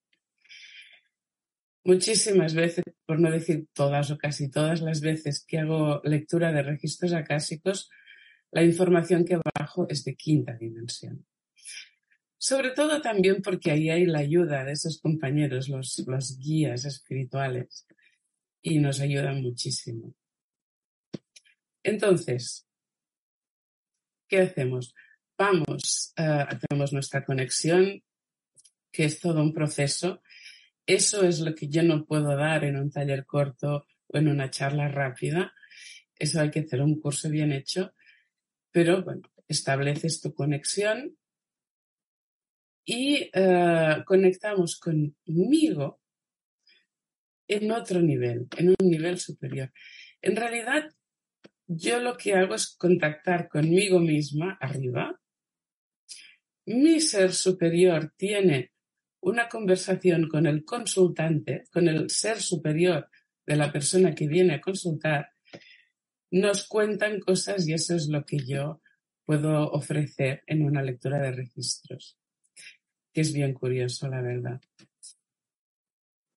Muchísimas 1.85 2.55
veces, 2.55 2.85
por 3.07 3.19
no 3.19 3.31
decir 3.31 3.67
todas 3.73 4.11
o 4.11 4.19
casi 4.19 4.51
todas 4.51 4.81
las 4.81 5.01
veces 5.01 5.45
que 5.45 5.59
hago 5.59 6.01
lectura 6.05 6.53
de 6.53 6.63
registros 6.63 7.13
acásicos, 7.13 7.91
la 8.53 8.63
información 8.63 9.25
que 9.25 9.41
bajo 9.59 9.89
es 9.89 10.05
de 10.05 10.15
quinta 10.15 10.55
dimensión. 10.55 11.27
Sobre 12.37 12.71
todo 12.71 13.01
también 13.01 13.43
porque 13.43 13.71
ahí 13.71 13.91
hay 13.91 14.07
la 14.07 14.21
ayuda 14.21 14.65
de 14.65 14.73
esos 14.73 15.01
compañeros, 15.01 15.69
los 15.69 16.39
guías 16.39 16.85
espirituales, 16.85 17.87
y 18.63 18.79
nos 18.79 19.01
ayudan 19.01 19.43
muchísimo. 19.43 20.15
Entonces, 21.83 22.67
¿qué 24.29 24.41
hacemos? 24.41 24.95
Vamos, 25.39 26.13
uh, 26.19 26.47
hacemos 26.49 26.93
nuestra 26.93 27.25
conexión, 27.25 28.03
que 28.93 29.05
es 29.05 29.21
todo 29.21 29.41
un 29.43 29.55
proceso. 29.55 30.23
Eso 30.87 31.25
es 31.25 31.41
lo 31.41 31.55
que 31.55 31.69
yo 31.69 31.83
no 31.83 32.05
puedo 32.05 32.37
dar 32.37 32.65
en 32.65 32.77
un 32.77 32.91
taller 32.91 33.25
corto 33.25 33.87
o 34.09 34.19
en 34.19 34.29
una 34.29 34.51
charla 34.51 34.89
rápida. 34.89 35.55
Eso 36.19 36.41
hay 36.41 36.51
que 36.51 36.61
hacer 36.61 36.83
un 36.83 37.01
curso 37.01 37.31
bien 37.31 37.53
hecho, 37.53 37.95
pero 38.71 39.03
bueno, 39.03 39.23
estableces 39.49 40.21
tu 40.21 40.35
conexión 40.35 41.17
y 42.85 43.31
eh, 43.33 44.03
conectamos 44.05 44.79
conmigo 44.79 46.00
en 47.51 47.73
otro 47.73 48.01
nivel, 48.01 48.47
en 48.57 48.69
un 48.69 48.89
nivel 48.89 49.19
superior. 49.19 49.73
En 50.23 50.37
realidad, 50.37 50.89
yo 51.67 52.01
lo 52.01 52.17
que 52.17 52.35
hago 52.35 52.55
es 52.55 52.77
contactar 52.77 53.49
conmigo 53.49 53.99
misma 53.99 54.57
arriba. 54.61 55.21
Mi 56.67 57.01
ser 57.01 57.33
superior 57.33 58.13
tiene 58.17 58.73
una 59.21 59.49
conversación 59.49 60.29
con 60.29 60.47
el 60.47 60.65
consultante, 60.65 61.65
con 61.73 61.89
el 61.89 62.09
ser 62.09 62.41
superior 62.41 63.09
de 63.47 63.57
la 63.57 63.73
persona 63.73 64.15
que 64.15 64.29
viene 64.29 64.55
a 64.55 64.61
consultar, 64.61 65.31
nos 66.31 66.69
cuentan 66.69 67.19
cosas 67.19 67.67
y 67.67 67.73
eso 67.73 67.97
es 67.97 68.07
lo 68.09 68.25
que 68.25 68.39
yo 68.39 68.81
puedo 69.25 69.71
ofrecer 69.73 70.45
en 70.47 70.63
una 70.63 70.83
lectura 70.83 71.19
de 71.19 71.33
registros, 71.33 72.17
que 73.13 73.23
es 73.23 73.33
bien 73.33 73.53
curioso, 73.53 74.09
la 74.09 74.23
verdad. 74.23 74.61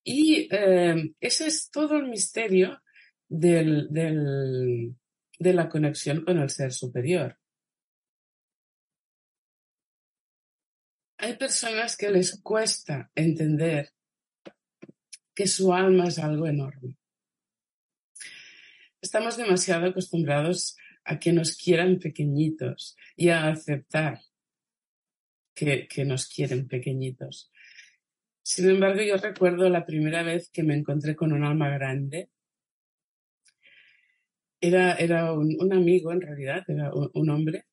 Y 0.04 0.48
eh, 0.52 1.14
ese 1.20 1.48
es 1.48 1.70
todo 1.70 1.98
el 1.98 2.08
misterio 2.10 2.82
del, 3.30 3.88
del, 3.90 4.96
de 5.40 5.54
la 5.54 5.70
conexión 5.70 6.24
con 6.26 6.40
el 6.40 6.50
ser 6.50 6.74
superior. 6.74 7.38
Hay 11.18 11.38
personas 11.38 11.96
que 11.96 12.12
les 12.12 12.42
cuesta 12.42 13.10
entender 13.16 13.94
que 15.34 15.48
su 15.48 15.74
alma 15.74 16.08
es 16.08 16.20
algo 16.20 16.48
enorme. 16.48 16.98
Estamos 19.02 19.38
demasiado 19.38 19.88
acostumbrados 19.88 20.76
a 21.06 21.20
que 21.20 21.32
nos 21.32 21.56
quieran 21.56 22.00
pequeñitos 22.00 22.98
y 23.16 23.30
a 23.30 23.48
aceptar 23.48 24.22
que, 25.56 25.88
que 25.88 26.06
nos 26.06 26.28
quieren 26.28 26.68
pequeñitos. 26.68 27.53
Sin 28.44 28.70
embargo, 28.70 29.02
yo 29.02 29.16
recuerdo 29.16 29.70
la 29.70 29.86
primera 29.86 30.22
vez 30.22 30.50
que 30.52 30.64
me 30.64 30.76
encontré 30.76 31.16
con 31.16 31.32
un 31.32 31.46
alma 31.46 31.70
grande. 31.70 32.30
Era, 34.60 34.96
era 34.96 35.32
un, 35.32 35.72
amigo, 35.72 36.12
en 36.12 36.22
realidad, 36.22 36.64
era 36.68 36.92
un, 36.94 37.30
hombre. 37.30 37.66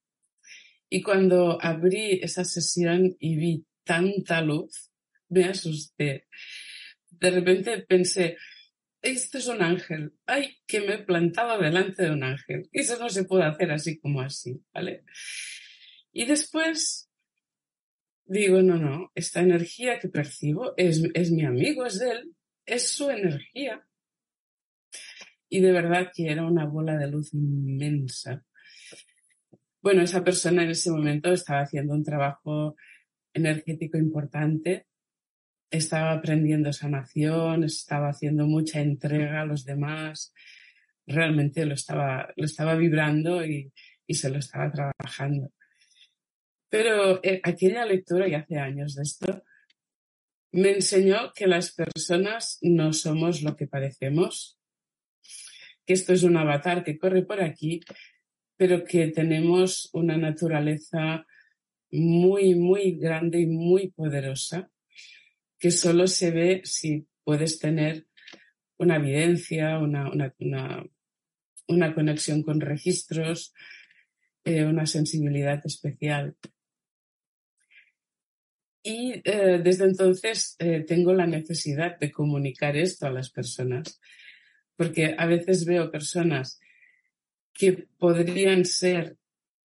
Y 0.88 1.02
cuando 1.02 1.60
abrí 1.60 2.20
esa 2.22 2.44
sesión 2.44 3.16
y 3.18 3.36
vi 3.36 3.66
tanta 3.84 4.42
luz, 4.42 4.92
me 5.28 5.44
asusté. 5.46 6.28
De 7.10 7.30
repente 7.30 7.82
pensé, 7.82 8.36
esto 9.02 9.38
es 9.38 9.48
un 9.48 9.62
ángel. 9.62 10.12
Ay, 10.26 10.56
que 10.66 10.80
me 10.82 10.94
he 10.94 10.98
plantado 10.98 11.60
delante 11.60 12.04
de 12.04 12.12
un 12.12 12.22
ángel. 12.22 12.68
Eso 12.72 12.96
no 12.96 13.08
se 13.08 13.24
puede 13.24 13.44
hacer 13.44 13.72
así 13.72 13.98
como 13.98 14.20
así, 14.20 14.62
¿vale? 14.72 15.04
Y 16.12 16.26
después 16.26 17.09
digo, 18.30 18.62
no, 18.62 18.76
no, 18.76 19.10
esta 19.14 19.40
energía 19.40 19.98
que 19.98 20.08
percibo 20.08 20.74
es, 20.76 21.02
es 21.14 21.32
mi 21.32 21.44
amigo, 21.44 21.84
es 21.84 22.00
él, 22.00 22.32
es 22.64 22.92
su 22.92 23.10
energía. 23.10 23.84
Y 25.48 25.60
de 25.60 25.72
verdad 25.72 26.12
que 26.14 26.30
era 26.30 26.46
una 26.46 26.64
bola 26.64 26.96
de 26.96 27.08
luz 27.08 27.34
inmensa. 27.34 28.44
Bueno, 29.82 30.02
esa 30.02 30.22
persona 30.22 30.62
en 30.62 30.70
ese 30.70 30.92
momento 30.92 31.32
estaba 31.32 31.62
haciendo 31.62 31.92
un 31.92 32.04
trabajo 32.04 32.76
energético 33.34 33.98
importante, 33.98 34.86
estaba 35.68 36.12
aprendiendo 36.12 36.72
sanación, 36.72 37.64
estaba 37.64 38.10
haciendo 38.10 38.46
mucha 38.46 38.80
entrega 38.80 39.40
a 39.40 39.46
los 39.46 39.64
demás, 39.64 40.32
realmente 41.04 41.66
lo 41.66 41.74
estaba, 41.74 42.32
lo 42.36 42.44
estaba 42.44 42.76
vibrando 42.76 43.44
y, 43.44 43.72
y 44.06 44.14
se 44.14 44.30
lo 44.30 44.38
estaba 44.38 44.70
trabajando. 44.70 45.50
Pero 46.70 47.22
eh, 47.22 47.40
aquella 47.42 47.84
lectura, 47.84 48.28
y 48.28 48.34
hace 48.34 48.56
años 48.56 48.94
de 48.94 49.02
esto, 49.02 49.42
me 50.52 50.72
enseñó 50.72 51.32
que 51.34 51.46
las 51.46 51.72
personas 51.72 52.58
no 52.62 52.92
somos 52.92 53.42
lo 53.42 53.56
que 53.56 53.66
parecemos, 53.66 54.58
que 55.84 55.92
esto 55.92 56.12
es 56.12 56.22
un 56.22 56.36
avatar 56.36 56.82
que 56.82 56.98
corre 56.98 57.22
por 57.22 57.42
aquí, 57.42 57.80
pero 58.56 58.84
que 58.84 59.08
tenemos 59.08 59.90
una 59.92 60.16
naturaleza 60.16 61.26
muy, 61.90 62.54
muy 62.54 62.98
grande 62.98 63.40
y 63.40 63.46
muy 63.46 63.90
poderosa, 63.90 64.70
que 65.58 65.70
solo 65.70 66.06
se 66.06 66.30
ve 66.30 66.60
si 66.64 67.06
puedes 67.24 67.58
tener 67.58 68.06
una 68.78 68.96
evidencia, 68.96 69.78
una, 69.78 70.10
una, 70.10 70.34
una, 71.68 71.94
conexión 71.94 72.42
con 72.42 72.60
registros, 72.60 73.52
eh, 74.44 74.64
una 74.64 74.86
sensibilidad 74.86 75.60
especial. 75.64 76.36
Y 78.82 79.20
eh, 79.24 79.60
desde 79.62 79.84
entonces 79.84 80.56
eh, 80.58 80.84
tengo 80.86 81.12
la 81.12 81.26
necesidad 81.26 81.98
de 81.98 82.10
comunicar 82.10 82.76
esto 82.76 83.06
a 83.06 83.10
las 83.10 83.30
personas, 83.30 84.00
porque 84.76 85.14
a 85.18 85.26
veces 85.26 85.66
veo 85.66 85.90
personas 85.90 86.60
que 87.52 87.88
podrían 87.98 88.64
ser 88.64 89.18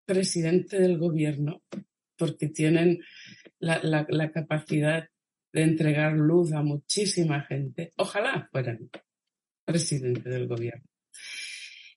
presidente 0.05 0.79
del 0.79 0.97
gobierno 0.97 1.63
porque 2.17 2.47
tienen 2.47 2.99
la, 3.59 3.79
la 3.81 4.31
capacidad 4.31 5.09
de 5.51 5.63
entregar 5.63 6.13
luz 6.13 6.51
a 6.51 6.61
muchísima 6.61 7.41
gente. 7.43 7.93
Ojalá 7.95 8.49
fueran 8.51 8.89
presidente 9.65 10.29
del 10.29 10.47
gobierno. 10.47 10.85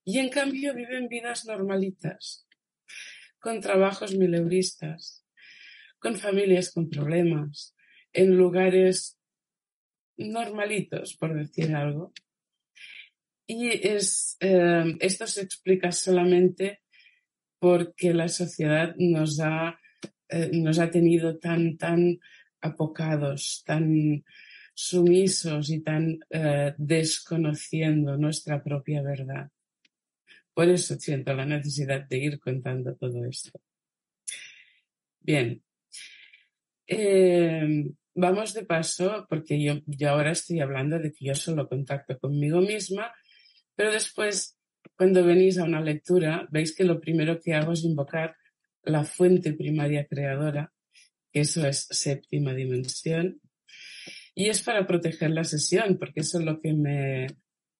Y 0.04 0.18
en 0.18 0.30
cambio 0.30 0.74
viven 0.74 1.08
vidas 1.08 1.44
normalitas, 1.44 2.46
con 3.38 3.60
trabajos 3.60 4.14
mileuristas, 4.14 5.24
con 5.98 6.16
familias 6.16 6.72
con 6.72 6.88
problemas, 6.88 7.74
en 8.12 8.36
lugares 8.36 9.18
normalitos, 10.16 11.16
por 11.16 11.34
decir 11.34 11.74
algo. 11.74 12.12
Y 13.46 13.68
es, 13.68 14.36
eh, 14.40 14.96
esto 15.00 15.26
se 15.26 15.42
explica 15.42 15.90
solamente 15.92 16.82
porque 17.58 18.12
la 18.12 18.28
sociedad 18.28 18.94
nos 18.98 19.40
ha, 19.40 19.78
eh, 20.28 20.50
nos 20.52 20.78
ha 20.78 20.90
tenido 20.90 21.38
tan, 21.38 21.76
tan 21.76 22.18
apocados, 22.60 23.62
tan 23.64 24.24
sumisos 24.74 25.70
y 25.70 25.80
tan 25.80 26.20
eh, 26.30 26.74
desconociendo 26.76 28.16
nuestra 28.16 28.62
propia 28.62 29.02
verdad. 29.02 29.50
Por 30.54 30.68
eso 30.68 30.96
siento 30.96 31.34
la 31.34 31.46
necesidad 31.46 32.06
de 32.06 32.18
ir 32.18 32.38
contando 32.38 32.94
todo 32.96 33.24
esto. 33.24 33.60
Bien, 35.20 35.62
eh, 36.88 37.84
vamos 38.14 38.54
de 38.54 38.64
paso, 38.64 39.26
porque 39.28 39.62
yo, 39.62 39.74
yo 39.86 40.10
ahora 40.10 40.32
estoy 40.32 40.60
hablando 40.60 40.98
de 40.98 41.12
que 41.12 41.26
yo 41.26 41.34
solo 41.34 41.68
contacto 41.68 42.18
conmigo 42.18 42.60
misma, 42.60 43.12
pero 43.76 43.92
después, 43.92 44.58
cuando 44.96 45.24
venís 45.24 45.58
a 45.58 45.64
una 45.64 45.80
lectura, 45.80 46.48
veis 46.50 46.74
que 46.74 46.84
lo 46.84 47.00
primero 47.00 47.40
que 47.40 47.54
hago 47.54 47.72
es 47.72 47.84
invocar 47.84 48.36
la 48.82 49.04
fuente 49.04 49.52
primaria 49.52 50.06
creadora, 50.06 50.72
que 51.30 51.40
eso 51.40 51.66
es 51.66 51.86
séptima 51.90 52.54
dimensión, 52.54 53.40
y 54.34 54.48
es 54.48 54.62
para 54.62 54.86
proteger 54.86 55.30
la 55.30 55.44
sesión, 55.44 55.98
porque 55.98 56.20
eso 56.20 56.38
es 56.38 56.44
lo 56.44 56.60
que 56.60 56.72
me, 56.72 57.26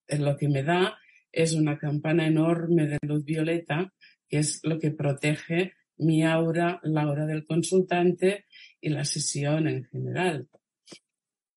es 0.07 0.19
lo 0.19 0.37
que 0.37 0.47
me 0.47 0.63
da, 0.63 0.97
es 1.31 1.53
una 1.53 1.77
campana 1.77 2.27
enorme 2.27 2.87
de 2.87 2.97
luz 3.01 3.25
violeta, 3.25 3.91
que 4.27 4.37
es 4.37 4.59
lo 4.63 4.79
que 4.79 4.91
protege 4.91 5.73
mi 5.97 6.23
aura, 6.23 6.79
la 6.83 7.03
aura 7.03 7.25
del 7.25 7.45
consultante 7.45 8.45
y 8.81 8.89
la 8.89 9.05
sesión 9.05 9.67
en 9.67 9.85
general. 9.85 10.47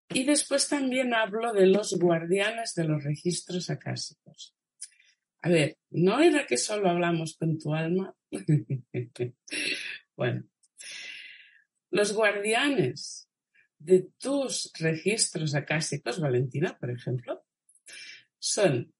Y 0.09 0.25
después 0.25 0.69
también 0.69 1.15
hablo 1.15 1.53
de 1.53 1.67
los 1.67 1.99
guardianes 1.99 2.75
de 2.75 2.85
los 2.85 3.03
registros 3.03 3.71
acásicos. 3.71 4.55
A 5.41 5.49
ver, 5.49 5.79
¿no 5.91 6.21
era 6.21 6.47
que 6.47 6.57
solo 6.57 6.89
hablamos 6.89 7.37
con 7.37 7.59
tu 7.59 7.75
alma? 7.75 8.15
bueno, 10.17 10.45
los 11.91 12.13
guardianes 12.13 13.29
de 13.79 14.09
tus 14.19 14.71
registros 14.79 15.55
acásicos, 15.55 16.21
Valentina, 16.21 16.79
por 16.79 16.91
ejemplo, 16.91 17.45
son 18.39 18.95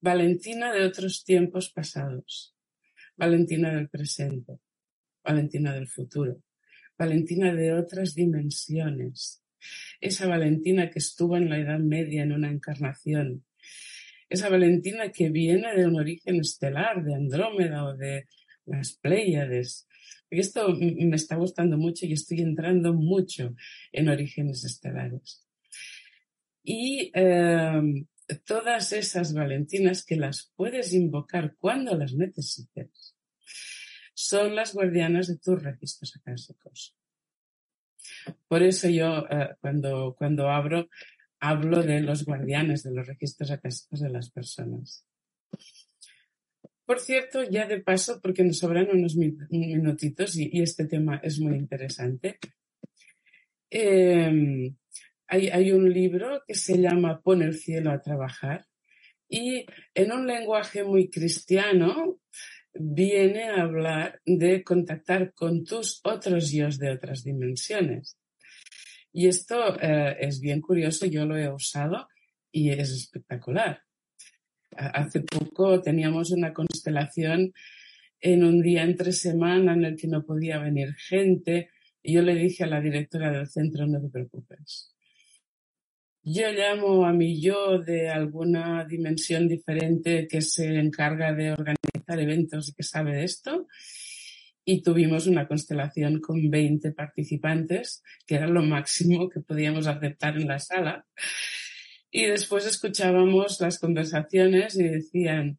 Valentina 0.00 0.72
de 0.72 0.84
otros 0.86 1.24
tiempos 1.24 1.70
pasados, 1.70 2.54
Valentina 3.16 3.74
del 3.74 3.88
presente, 3.88 4.60
Valentina 5.22 5.74
del 5.74 5.88
futuro, 5.88 6.42
Valentina 6.98 7.54
de 7.54 7.72
otras 7.72 8.14
dimensiones, 8.14 9.42
esa 10.00 10.26
Valentina 10.26 10.90
que 10.90 10.98
estuvo 10.98 11.36
en 11.36 11.48
la 11.48 11.58
Edad 11.58 11.78
Media 11.78 12.22
en 12.22 12.32
una 12.32 12.50
encarnación, 12.50 13.44
esa 14.28 14.48
Valentina 14.48 15.10
que 15.10 15.30
viene 15.30 15.74
de 15.74 15.86
un 15.86 15.96
origen 15.98 16.40
estelar, 16.40 17.02
de 17.04 17.14
Andrómeda 17.14 17.84
o 17.84 17.96
de 17.96 18.26
las 18.66 18.92
Pléyades. 18.94 19.86
Esto 20.30 20.76
me 20.76 21.16
está 21.16 21.36
gustando 21.36 21.78
mucho 21.78 22.04
y 22.04 22.12
estoy 22.12 22.40
entrando 22.40 22.92
mucho 22.92 23.54
en 23.92 24.08
orígenes 24.08 24.64
estelares. 24.64 25.46
Y 26.62 27.10
eh, 27.14 28.04
todas 28.44 28.92
esas 28.92 29.32
Valentinas 29.32 30.04
que 30.04 30.16
las 30.16 30.52
puedes 30.54 30.92
invocar 30.92 31.56
cuando 31.56 31.96
las 31.96 32.12
necesites, 32.14 33.16
son 34.18 34.56
las 34.56 34.74
guardianas 34.74 35.28
de 35.28 35.38
tus 35.38 35.62
registros 35.62 36.16
acásicos. 36.16 36.96
Por 38.48 38.64
eso 38.64 38.88
yo 38.88 39.24
eh, 39.30 39.50
cuando, 39.60 40.16
cuando 40.18 40.48
abro, 40.48 40.88
hablo 41.38 41.84
de 41.84 42.00
los 42.00 42.24
guardianes 42.24 42.82
de 42.82 42.90
los 42.90 43.06
registros 43.06 43.52
acásicos 43.52 44.00
de 44.00 44.10
las 44.10 44.28
personas. 44.30 45.06
Por 46.84 46.98
cierto, 46.98 47.44
ya 47.44 47.68
de 47.68 47.80
paso, 47.80 48.20
porque 48.20 48.42
nos 48.42 48.58
sobran 48.58 48.88
unos 48.90 49.14
minutitos 49.14 50.34
y, 50.36 50.50
este 50.62 50.86
tema 50.86 51.20
es 51.22 51.38
muy 51.38 51.54
interesante, 51.56 52.40
em, 53.70 54.74
hay, 55.28 55.48
hay, 55.48 55.70
un 55.70 55.92
libro 55.92 56.42
que 56.44 56.54
se 56.54 56.76
llama 56.80 57.20
Pon 57.20 57.42
el 57.42 57.54
cielo 57.54 57.92
a 57.92 58.02
trabajar 58.02 58.66
y 59.28 59.64
en 59.94 60.10
un 60.10 60.26
lenguaje 60.26 60.82
muy 60.82 61.08
cristiano 61.08 62.18
viene 62.78 63.48
a 63.48 63.62
hablar 63.62 64.20
de 64.24 64.62
contactar 64.62 65.34
con 65.34 65.64
tus 65.64 66.00
otros 66.04 66.50
yo 66.50 66.68
de 66.78 66.90
otras 66.90 67.24
dimensiones. 67.24 68.18
Y 69.12 69.26
esto 69.26 69.80
eh, 69.80 70.16
es 70.20 70.40
bien 70.40 70.60
curioso, 70.60 71.06
yo 71.06 71.26
lo 71.26 71.36
he 71.36 71.52
usado 71.52 72.08
y 72.52 72.70
es 72.70 72.90
espectacular. 72.90 73.82
Hace 74.76 75.20
poco 75.20 75.80
teníamos 75.80 76.30
una 76.30 76.52
constelación 76.52 77.52
en 78.20 78.44
un 78.44 78.60
día 78.60 78.84
entre 78.84 79.12
semana 79.12 79.72
en 79.72 79.84
el 79.84 79.96
que 79.96 80.08
no 80.08 80.24
podía 80.24 80.58
venir 80.58 80.94
gente 80.94 81.70
y 82.02 82.14
yo 82.14 82.22
le 82.22 82.34
dije 82.34 82.64
a 82.64 82.68
la 82.68 82.80
directora 82.80 83.30
del 83.30 83.48
centro, 83.48 83.86
no 83.86 84.00
te 84.00 84.08
preocupes. 84.08 84.94
Yo 86.22 86.50
llamo 86.52 87.06
a 87.06 87.12
mi 87.12 87.40
yo 87.40 87.78
de 87.78 88.08
alguna 88.08 88.84
dimensión 88.84 89.48
diferente 89.48 90.26
que 90.28 90.42
se 90.42 90.78
encarga 90.78 91.32
de 91.32 91.52
organizar 91.52 92.18
eventos 92.18 92.68
y 92.68 92.74
que 92.74 92.82
sabe 92.82 93.14
de 93.16 93.24
esto 93.24 93.66
y 94.70 94.82
tuvimos 94.82 95.26
una 95.26 95.48
constelación 95.48 96.20
con 96.20 96.50
20 96.50 96.92
participantes, 96.92 98.02
que 98.26 98.34
era 98.34 98.46
lo 98.46 98.62
máximo 98.62 99.30
que 99.30 99.40
podíamos 99.40 99.86
aceptar 99.86 100.36
en 100.36 100.46
la 100.46 100.58
sala. 100.58 101.06
Y 102.10 102.26
después 102.26 102.66
escuchábamos 102.66 103.62
las 103.62 103.78
conversaciones 103.78 104.76
y 104.78 104.82
decían, 104.82 105.58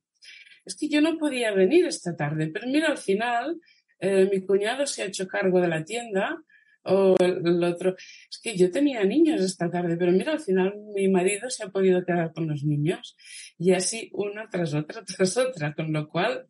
es 0.64 0.76
que 0.76 0.90
yo 0.90 1.02
no 1.02 1.18
podía 1.18 1.52
venir 1.52 1.86
esta 1.88 2.16
tarde, 2.16 2.52
pero 2.54 2.68
mira, 2.68 2.90
al 2.90 3.00
final 3.00 3.60
eh, 4.00 4.30
mi 4.32 4.46
cuñado 4.46 4.86
se 4.86 5.02
ha 5.02 5.06
hecho 5.06 5.28
cargo 5.28 5.60
de 5.60 5.70
la 5.70 5.84
tienda 5.84 6.44
o 6.90 7.16
el, 7.20 7.64
otro, 7.64 7.96
es 7.98 8.40
que 8.42 8.58
yo 8.58 8.72
tenía 8.72 9.04
niños 9.04 9.42
esta 9.42 9.70
tarde, 9.70 9.96
pero 9.98 10.12
mira, 10.12 10.34
al 10.34 10.40
final 10.40 10.74
mi 10.94 11.08
marido 11.08 11.50
se 11.50 11.64
ha 11.64 11.70
podido 11.70 12.04
quedar 12.04 12.34
con 12.34 12.48
los 12.48 12.64
niños 12.64 13.16
y 13.58 13.74
así 13.74 14.10
una 14.14 14.50
tras 14.50 14.74
otra 14.74 15.04
tras 15.06 15.38
otra, 15.38 15.74
con 15.74 15.94
lo 15.94 16.08
cual 16.10 16.48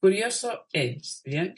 curioso 0.00 0.66
es, 0.72 1.22
¿bien? 1.24 1.54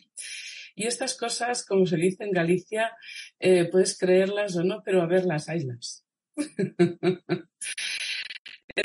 Y 0.75 0.87
estas 0.87 1.17
cosas, 1.17 1.65
como 1.67 1.85
se 1.87 1.97
dice 1.97 2.25
en 2.25 2.33
Galicia, 2.33 2.93
eh, 3.39 3.67
puedes 3.71 3.99
creerlas 3.99 4.57
o 4.57 4.65
no, 4.65 4.83
pero 4.83 5.03
a 5.03 5.07
verlas, 5.07 5.49
haylas. 5.49 6.05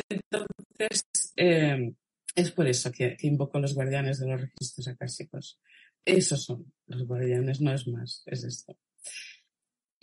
Entonces, 0.10 1.06
eh, 1.38 1.93
es 2.36 2.51
por 2.51 2.67
eso 2.67 2.91
que, 2.91 3.15
invoco 3.21 3.60
los 3.60 3.73
guardianes 3.73 4.19
de 4.19 4.28
los 4.28 4.41
registros 4.41 4.88
acásicos. 4.89 5.60
Esos 6.04 6.43
son 6.43 6.71
los 6.88 7.08
guardianes, 7.08 7.62
no 7.62 7.73
es 7.73 7.88
más, 7.88 8.23
es 8.25 8.43
esto. 8.43 8.78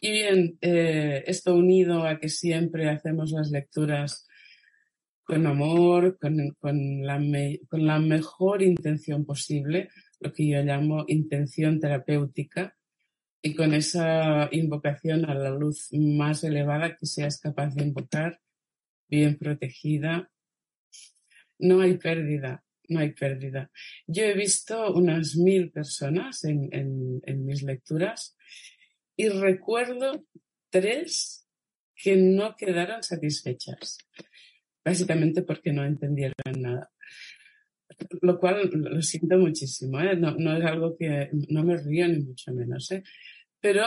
Y 0.05 0.11
bien, 0.11 0.59
eh, 0.61 1.23
esto 1.29 1.55
unido 1.55 2.05
a 2.05 2.19
que 2.19 2.29
siempre 2.29 2.91
hacemos 2.91 3.31
las 3.31 3.53
lecturas 3.53 4.27
con 5.23 5.47
amor, 5.47 6.19
con, 6.19 7.07
la 7.07 7.99
mejor 8.01 8.63
intención 8.63 9.25
posible, 9.25 9.91
lo 10.19 10.33
que 10.33 10.49
yo 10.49 10.61
llamo 10.65 11.05
intención 11.07 11.79
terapéutica, 11.79 12.77
y 13.41 13.55
con 13.55 13.75
esa 13.75 14.49
invocación 14.51 15.25
a 15.25 15.35
la 15.35 15.51
luz 15.51 15.89
más 15.93 16.43
elevada 16.43 16.97
que 16.97 17.07
seas 17.07 17.39
capaz 17.39 17.73
de 17.77 17.85
invocar, 17.85 18.41
bien 19.09 19.39
protegida, 19.39 20.33
no 21.61 21.81
hay 21.81 21.97
pérdida, 21.97 22.65
no 22.89 22.99
hay 22.99 23.13
pérdida. 23.13 23.71
Yo 24.09 24.25
he 24.25 24.35
visto 24.35 24.93
unas 24.93 25.37
mil 25.37 25.71
personas 25.71 26.43
en 26.43 27.45
mis 27.45 27.63
lecturas 27.63 28.37
y 29.17 29.29
recuerdo 29.29 30.25
tres 30.71 31.47
que 31.95 32.17
no 32.17 32.57
quedaron 32.57 33.03
satisfechas 33.03 33.99
básicamente 34.85 35.43
porque 35.43 35.73
no 35.73 35.85
entendieron 35.85 36.35
nada. 36.59 36.91
Lo 38.21 38.39
cual 38.39 38.71
lo 38.73 39.03
siento 39.03 39.37
muchísimo, 39.39 40.01
¿eh? 40.01 40.17
no, 40.17 40.33
no, 40.33 40.57
es 40.57 40.65
algo 40.65 40.97
que 40.97 41.29
no 41.49 41.63
me 41.63 41.77
río 41.77 42.09
ni 42.09 42.21
mucho 42.21 42.53
menos, 42.53 42.91
¿eh? 42.91 43.03
pero 43.61 43.85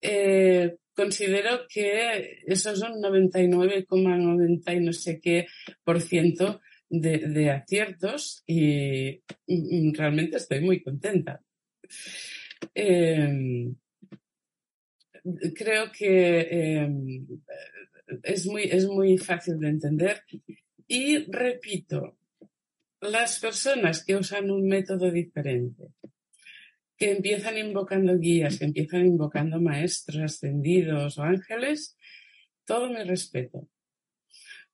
eh, 0.00 0.76
considero 0.94 1.66
que 1.68 2.40
esos 2.46 2.78
son 2.78 2.94
99,90 3.02 4.76
y 4.76 4.80
no 4.80 4.92
sé 4.92 5.20
qué 5.20 5.46
por 5.84 6.00
ciento 6.00 6.60
de, 6.88 7.18
de 7.18 7.50
aciertos 7.50 8.42
y, 8.46 9.22
realmente 9.92 10.36
estoy 10.38 10.60
muy 10.60 10.82
contenta. 10.82 11.42
Em, 12.74 13.74
creo 15.54 15.90
que 15.92 16.40
em, 16.40 17.26
es 18.22 18.46
muy, 18.46 18.64
es 18.64 18.86
muy 18.86 19.18
fácil 19.18 19.58
de 19.58 19.68
entender. 19.68 20.22
Y 20.86 21.30
repito, 21.30 22.18
las 23.00 23.40
personas 23.40 24.04
que 24.04 24.16
usan 24.16 24.50
un 24.50 24.66
método 24.66 25.10
diferente, 25.10 25.88
que 26.96 27.12
empiezan 27.12 27.58
invocando 27.58 28.18
guías, 28.18 28.58
que 28.58 28.66
empiezan 28.66 29.06
invocando 29.06 29.60
maestros 29.60 30.22
ascendidos 30.22 31.18
o 31.18 31.22
ángeles, 31.22 31.96
todo 32.64 32.88
mi 32.88 33.02
respeto. 33.02 33.68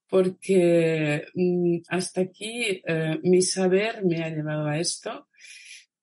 Porque 0.07 1.25
mm, 1.33 1.77
hasta 1.87 2.21
aquí 2.21 2.81
eh, 2.85 3.19
mi 3.23 3.41
saber 3.41 4.03
me 4.03 4.23
ha 4.23 4.29
llevado 4.29 4.67
a 4.67 4.79
esto, 4.79 5.27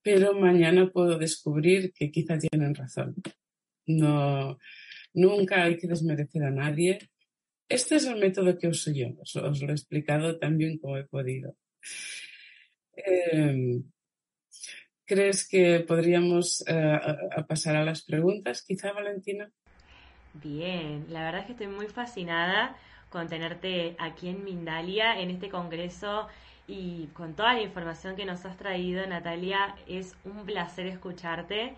pero 0.02 0.34
mañana 0.34 0.90
puedo 0.90 1.18
descubrir 1.18 1.92
que 1.92 2.10
quizá 2.10 2.38
tienen 2.38 2.74
razón. 2.74 3.16
No, 3.86 4.58
nunca 5.14 5.62
hay 5.62 5.76
que 5.76 5.86
desmerecer 5.86 6.42
a 6.44 6.50
nadie 6.50 6.98
este 7.68 7.96
es 7.96 8.06
el 8.06 8.16
método 8.16 8.56
que 8.58 8.68
uso 8.68 8.92
yo, 8.92 9.08
os, 9.20 9.34
lo 9.34 9.68
he 9.68 9.72
explicado 9.72 10.38
también 10.38 10.78
como 10.78 10.96
he 10.96 11.04
podido. 11.04 11.56
Em, 12.92 13.82
¿Crees 15.04 15.48
que 15.48 15.80
podríamos 15.80 16.64
eh, 16.66 16.98
pasar 17.48 17.76
a 17.76 17.84
las 17.84 18.02
preguntas, 18.02 18.62
quizá, 18.62 18.92
Valentina? 18.92 19.50
Bien, 20.34 21.06
la 21.08 21.24
verdad 21.24 21.40
es 21.40 21.46
que 21.46 21.52
estoy 21.52 21.68
muy 21.68 21.86
fascinada 21.86 22.76
con 23.10 23.28
tenerte 23.28 23.96
aquí 23.98 24.28
en 24.28 24.44
Mindalia, 24.44 25.20
en 25.20 25.30
este 25.30 25.48
congreso 25.48 26.28
y 26.68 27.06
con 27.14 27.34
toda 27.34 27.54
la 27.54 27.62
información 27.62 28.16
que 28.16 28.26
nos 28.26 28.44
has 28.44 28.56
traído, 28.56 29.06
Natalia. 29.06 29.76
Es 29.88 30.16
un 30.24 30.44
placer 30.44 30.86
escucharte 30.86 31.74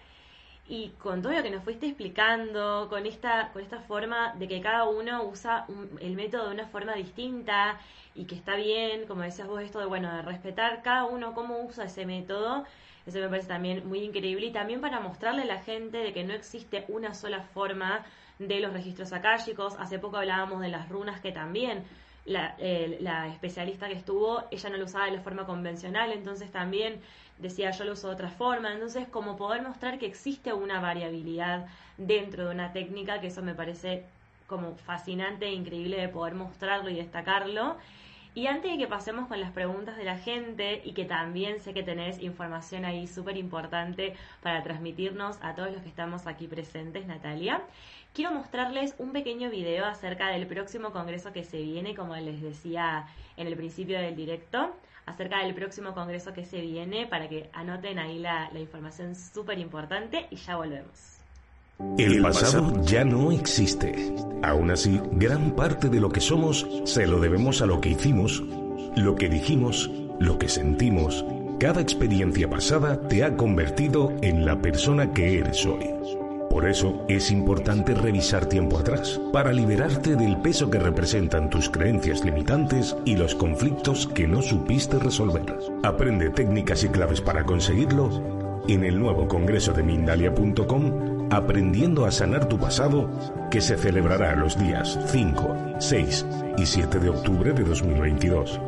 y 0.68 0.90
con 0.98 1.22
todo 1.22 1.32
lo 1.32 1.42
que 1.42 1.50
nos 1.50 1.64
fuiste 1.64 1.86
explicando, 1.86 2.88
con 2.90 3.06
esta, 3.06 3.50
con 3.52 3.62
esta 3.62 3.80
forma 3.80 4.34
de 4.34 4.46
que 4.46 4.60
cada 4.60 4.84
uno 4.84 5.24
usa 5.24 5.66
el 6.00 6.14
método 6.14 6.48
de 6.48 6.54
una 6.54 6.66
forma 6.66 6.94
distinta 6.94 7.80
y 8.14 8.26
que 8.26 8.34
está 8.34 8.54
bien, 8.54 9.06
como 9.06 9.22
decías 9.22 9.48
vos, 9.48 9.62
esto 9.62 9.78
de, 9.78 9.86
bueno, 9.86 10.14
de 10.14 10.22
respetar 10.22 10.82
cada 10.82 11.06
uno 11.06 11.32
cómo 11.34 11.62
usa 11.62 11.84
ese 11.84 12.04
método, 12.04 12.66
eso 13.06 13.18
me 13.18 13.28
parece 13.28 13.48
también 13.48 13.88
muy 13.88 14.00
increíble 14.00 14.46
y 14.46 14.52
también 14.52 14.82
para 14.82 15.00
mostrarle 15.00 15.42
a 15.42 15.46
la 15.46 15.62
gente 15.62 15.96
de 15.96 16.12
que 16.12 16.24
no 16.24 16.34
existe 16.34 16.84
una 16.88 17.14
sola 17.14 17.40
forma 17.40 18.04
de 18.38 18.60
los 18.60 18.74
registros 18.74 19.14
akáshicos. 19.14 19.76
Hace 19.78 19.98
poco 19.98 20.18
hablábamos 20.18 20.60
de 20.60 20.68
las 20.68 20.90
runas 20.90 21.20
que 21.22 21.32
también 21.32 21.84
la, 22.28 23.28
especialista 23.32 23.88
que 23.88 23.94
estuvo, 23.94 24.44
ella 24.50 24.70
no 24.70 24.76
lo 24.76 24.84
usaba 24.84 25.06
de 25.06 25.12
la 25.12 25.20
forma 25.20 25.46
convencional, 25.46 26.12
entonces 26.12 26.50
también 26.50 27.00
decía 27.38 27.70
yo 27.70 27.84
lo 27.84 27.92
uso 27.92 28.08
de 28.08 28.14
otra 28.14 28.30
forma, 28.30 28.72
entonces 28.72 29.08
como 29.08 29.36
poder 29.36 29.62
mostrar 29.62 29.98
que 29.98 30.06
existe 30.06 30.52
una 30.52 30.80
variabilidad 30.80 31.66
dentro 31.96 32.46
de 32.46 32.54
una 32.54 32.72
técnica, 32.72 33.20
que 33.20 33.28
eso 33.28 33.42
me 33.42 33.54
parece 33.54 34.04
como 34.46 34.76
fascinante 34.76 35.46
e 35.46 35.52
increíble 35.52 36.00
de 36.00 36.08
poder 36.08 36.34
mostrarlo 36.34 36.90
y 36.90 36.96
destacarlo. 36.96 37.76
Y 38.34 38.46
antes 38.46 38.70
de 38.70 38.78
que 38.78 38.86
pasemos 38.86 39.26
con 39.26 39.40
las 39.40 39.50
preguntas 39.50 39.96
de 39.96 40.04
la 40.04 40.16
gente 40.16 40.80
y 40.84 40.92
que 40.92 41.04
también 41.04 41.60
sé 41.60 41.74
que 41.74 41.82
tenés 41.82 42.22
información 42.22 42.84
ahí 42.84 43.06
súper 43.08 43.36
importante 43.36 44.14
para 44.42 44.62
transmitirnos 44.62 45.38
a 45.42 45.54
todos 45.54 45.72
los 45.72 45.82
que 45.82 45.88
estamos 45.88 46.26
aquí 46.26 46.46
presentes, 46.46 47.06
Natalia, 47.06 47.62
quiero 48.14 48.32
mostrarles 48.32 48.94
un 48.98 49.12
pequeño 49.12 49.50
video 49.50 49.84
acerca 49.84 50.28
del 50.28 50.46
próximo 50.46 50.92
congreso 50.92 51.32
que 51.32 51.44
se 51.44 51.62
viene, 51.62 51.94
como 51.94 52.16
les 52.16 52.40
decía 52.42 53.06
en 53.36 53.46
el 53.46 53.56
principio 53.56 53.98
del 53.98 54.16
directo 54.16 54.74
acerca 55.08 55.42
del 55.42 55.54
próximo 55.54 55.94
congreso 55.94 56.32
que 56.32 56.44
se 56.44 56.60
viene 56.60 57.06
para 57.06 57.28
que 57.28 57.48
anoten 57.52 57.98
ahí 57.98 58.18
la, 58.18 58.50
información 58.58 59.14
súper 59.14 59.58
importante 59.58 60.26
y 60.30 60.36
ya 60.36 60.56
volvemos. 60.56 61.18
El 61.96 62.20
pasado 62.20 62.82
ya 62.84 63.04
no 63.04 63.30
existe. 63.30 64.12
Aún 64.42 64.70
así, 64.70 65.00
gran 65.12 65.52
parte 65.52 65.88
de 65.88 66.00
lo 66.00 66.10
que 66.10 66.20
somos 66.20 66.66
se 66.84 67.06
lo 67.06 67.20
debemos 67.20 67.62
a 67.62 67.66
lo 67.66 67.80
que 67.80 67.90
hicimos, 67.90 68.42
lo 68.96 69.14
que 69.14 69.28
dijimos, 69.28 69.88
lo 70.18 70.38
que 70.38 70.48
sentimos. 70.48 71.24
Cada 71.60 71.80
experiencia 71.80 72.50
pasada 72.50 73.08
te 73.08 73.24
ha 73.24 73.36
convertido 73.36 74.12
en 74.22 74.44
la 74.44 74.60
persona 74.60 75.12
que 75.12 75.38
eres 75.38 75.64
hoy. 75.66 76.17
Por 76.50 76.66
eso 76.66 77.04
es 77.08 77.30
importante 77.30 77.94
revisar 77.94 78.46
tiempo 78.46 78.78
atrás, 78.78 79.20
para 79.32 79.52
liberarte 79.52 80.16
del 80.16 80.38
peso 80.38 80.70
que 80.70 80.78
representan 80.78 81.50
tus 81.50 81.68
creencias 81.68 82.24
limitantes 82.24 82.96
y 83.04 83.16
los 83.16 83.34
conflictos 83.34 84.06
que 84.08 84.26
no 84.26 84.42
supiste 84.42 84.98
resolver. 84.98 85.56
Aprende 85.82 86.30
técnicas 86.30 86.84
y 86.84 86.88
claves 86.88 87.20
para 87.20 87.44
conseguirlo 87.44 88.10
en 88.68 88.84
el 88.84 88.98
nuevo 88.98 89.28
congreso 89.28 89.72
de 89.72 89.82
Mindalia.com, 89.82 91.18
Aprendiendo 91.30 92.06
a 92.06 92.10
sanar 92.10 92.48
tu 92.48 92.58
pasado, 92.58 93.10
que 93.50 93.60
se 93.60 93.76
celebrará 93.76 94.34
los 94.34 94.58
días 94.58 94.98
5, 95.08 95.76
6 95.78 96.26
y 96.56 96.64
7 96.64 96.98
de 96.98 97.10
octubre 97.10 97.52
de 97.52 97.64
2022. 97.64 98.58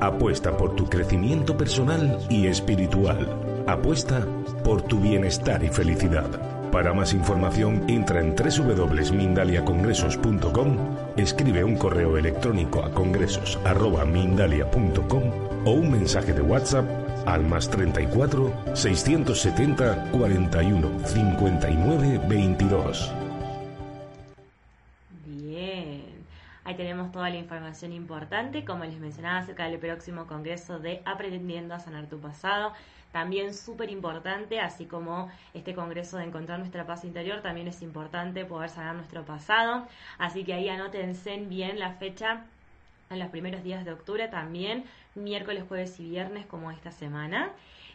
Apuesta 0.00 0.56
por 0.56 0.74
tu 0.74 0.88
crecimiento 0.88 1.56
personal 1.56 2.18
y 2.28 2.48
espiritual. 2.48 3.28
Apuesta 3.68 4.26
por 4.64 4.82
tu 4.82 4.98
bienestar 4.98 5.62
y 5.62 5.68
felicidad. 5.68 6.49
Para 6.72 6.94
más 6.94 7.12
información 7.14 7.84
entra 7.88 8.20
en 8.20 8.36
www.mindaliacongresos.com, 8.36 10.76
escribe 11.16 11.64
un 11.64 11.76
correo 11.76 12.16
electrónico 12.16 12.84
a 12.84 12.92
congresos.mindalia.com 12.92 15.22
o 15.66 15.72
un 15.72 15.90
mensaje 15.90 16.32
de 16.32 16.42
WhatsApp 16.42 16.86
al 17.26 17.44
más 17.44 17.68
34 17.70 18.52
670 18.74 20.10
41 20.12 21.06
59 21.06 22.20
22. 22.28 23.12
Bien, 25.26 26.04
ahí 26.62 26.76
tenemos 26.76 27.10
toda 27.10 27.30
la 27.30 27.36
información 27.36 27.92
importante, 27.92 28.64
como 28.64 28.84
les 28.84 29.00
mencionaba 29.00 29.38
acerca 29.38 29.68
del 29.68 29.80
próximo 29.80 30.28
congreso 30.28 30.78
de 30.78 31.02
Aprendiendo 31.04 31.74
a 31.74 31.80
sanar 31.80 32.06
tu 32.06 32.20
pasado 32.20 32.72
también 33.12 33.54
súper 33.54 33.90
importante, 33.90 34.60
así 34.60 34.86
como 34.86 35.30
este 35.54 35.74
congreso 35.74 36.16
de 36.16 36.24
encontrar 36.24 36.58
nuestra 36.58 36.86
paz 36.86 37.04
interior, 37.04 37.42
también 37.42 37.68
es 37.68 37.82
importante 37.82 38.44
poder 38.44 38.70
sanar 38.70 38.94
nuestro 38.94 39.24
pasado. 39.24 39.86
Así 40.18 40.44
que 40.44 40.54
ahí 40.54 40.68
anótense 40.68 41.36
bien 41.38 41.78
la 41.78 41.94
fecha 41.94 42.44
en 43.10 43.18
los 43.18 43.28
primeros 43.28 43.64
días 43.64 43.84
de 43.84 43.92
octubre 43.92 44.28
también, 44.28 44.84
miércoles, 45.14 45.64
jueves 45.66 45.98
y 45.98 46.08
viernes 46.08 46.46
como 46.46 46.70
esta 46.70 46.92
semana. 46.92 47.50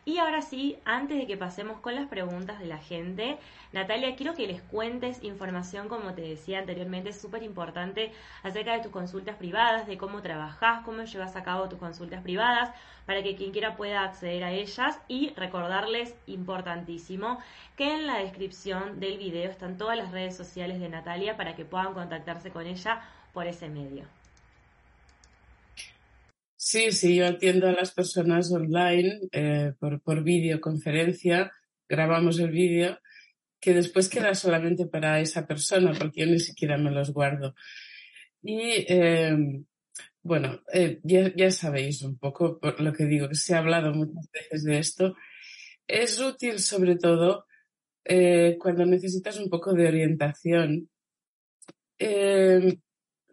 Y 0.07 0.19
ahora 0.19 0.43
sí, 0.43 0.77
antes 0.85 1.17
de 1.17 1.25
que 1.25 1.35
pasemos 1.35 1.79
con 1.79 1.95
las 1.95 2.07
preguntas 2.07 2.59
de 2.59 2.67
la 2.67 2.77
gente, 2.77 3.39
Natalia, 3.73 4.15
quiero 4.15 4.35
que 4.35 4.45
les 4.45 4.61
cuentes 4.61 5.23
información, 5.23 5.89
como 5.89 6.13
te 6.13 6.21
decía 6.21 6.59
anteriormente, 6.59 7.11
súper 7.11 7.41
importante 7.41 8.11
acerca 8.43 8.73
de 8.73 8.83
tus 8.83 8.91
consultas 8.91 9.35
privadas, 9.35 9.87
de 9.87 9.97
cómo 9.97 10.21
trabajas, 10.21 10.83
cómo 10.85 11.03
llevas 11.05 11.35
a 11.35 11.43
cabo 11.43 11.69
tus 11.69 11.79
consultas 11.79 12.21
privadas, 12.21 12.69
para 13.07 13.23
que 13.23 13.35
quien 13.35 13.51
quiera 13.51 13.75
pueda 13.75 14.03
acceder 14.03 14.43
a 14.43 14.51
ellas 14.51 14.99
y 15.07 15.33
recordarles, 15.35 16.13
importantísimo, 16.27 17.39
que 17.75 17.95
en 17.95 18.05
la 18.05 18.19
descripción 18.19 18.99
del 18.99 19.17
video 19.17 19.49
están 19.49 19.77
todas 19.79 19.97
las 19.97 20.11
redes 20.11 20.37
sociales 20.37 20.79
de 20.79 20.89
Natalia 20.89 21.35
para 21.35 21.55
que 21.55 21.65
puedan 21.65 21.95
contactarse 21.95 22.51
con 22.51 22.67
ella 22.67 23.01
por 23.33 23.47
ese 23.47 23.69
medio. 23.69 24.05
Sí, 26.67 26.91
sí, 26.91 27.15
yo 27.15 27.27
atiendo 27.27 27.67
a 27.67 27.73
las 27.73 27.91
personas 27.91 28.51
online 28.51 29.19
eh, 29.31 29.73
por, 29.79 30.01
por 30.01 30.23
videoconferencia, 30.23 31.51
grabamos 31.87 32.39
el 32.39 32.49
vídeo 32.49 32.97
que 33.59 33.75
después 33.75 34.09
queda 34.09 34.33
solamente 34.33 34.87
para 34.87 35.19
esa 35.19 35.45
persona 35.45 35.93
porque 35.93 36.21
yo 36.21 36.25
ni 36.25 36.39
siquiera 36.39 36.79
me 36.79 36.89
los 36.89 37.11
guardo. 37.13 37.53
Y 38.41 38.83
em, 38.91 39.65
bueno, 40.23 40.63
eh, 40.73 40.99
ya, 41.03 41.31
ya, 41.35 41.51
sabéis 41.51 42.01
un 42.01 42.17
poco 42.17 42.59
por 42.59 42.81
lo 42.81 42.93
que 42.93 43.05
digo, 43.05 43.29
que 43.29 43.35
se 43.35 43.53
ha 43.53 43.59
hablado 43.59 43.93
muchas 43.93 44.27
veces 44.31 44.63
de 44.63 44.79
esto. 44.79 45.15
Es 45.87 46.19
útil 46.19 46.57
sobre 46.57 46.95
todo 46.95 47.45
eh, 48.05 48.57
cuando 48.59 48.87
necesitas 48.87 49.37
un 49.39 49.51
poco 49.51 49.73
de 49.73 49.87
orientación. 49.87 50.89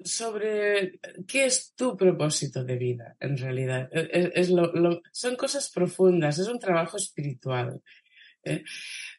Sobre 0.05 0.99
qué 1.27 1.47
es 1.47 1.75
tu 1.75 1.97
propósito 1.97 2.65
de 2.65 2.77
vida, 2.77 3.17
en 3.21 3.37
realidad. 3.37 3.89
E, 3.93 4.01
e, 4.01 4.33
es, 4.35 4.51
lo, 4.51 5.01
son 5.13 5.37
cosas 5.37 5.71
profundas, 5.71 6.39
es 6.39 6.49
un 6.49 6.59
trabajo 6.59 6.97
espiritual. 6.97 7.81
¿eh? 8.45 8.63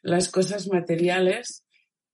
Las 0.02 0.28
cosas 0.28 0.68
materiales 0.68 1.64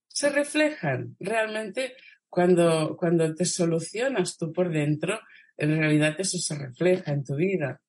se 0.09 0.31
reflejan 0.31 1.17
realmente 1.19 1.95
cuando, 2.29 2.97
cuando 2.97 3.35
te 3.35 3.45
solucionas 3.45 4.37
tú 4.37 4.53
por 4.53 4.71
dentro, 4.71 5.21
en 5.57 5.77
realidad 5.77 6.15
eso 6.19 6.39
se 6.39 6.57
refleja 6.57 7.13
en 7.13 7.25
tu 7.25 7.37
vida. 7.37 7.81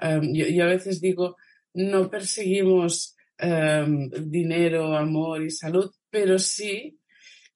yo, 0.00 0.46
yo, 0.46 0.64
a 0.64 0.68
veces 0.68 1.00
digo, 1.00 1.36
no 1.74 2.10
perseguimos 2.10 3.16
dinero, 3.38 4.96
amor 4.96 5.42
y 5.42 5.50
salud, 5.50 5.90
pero 6.10 6.38
sí 6.38 6.98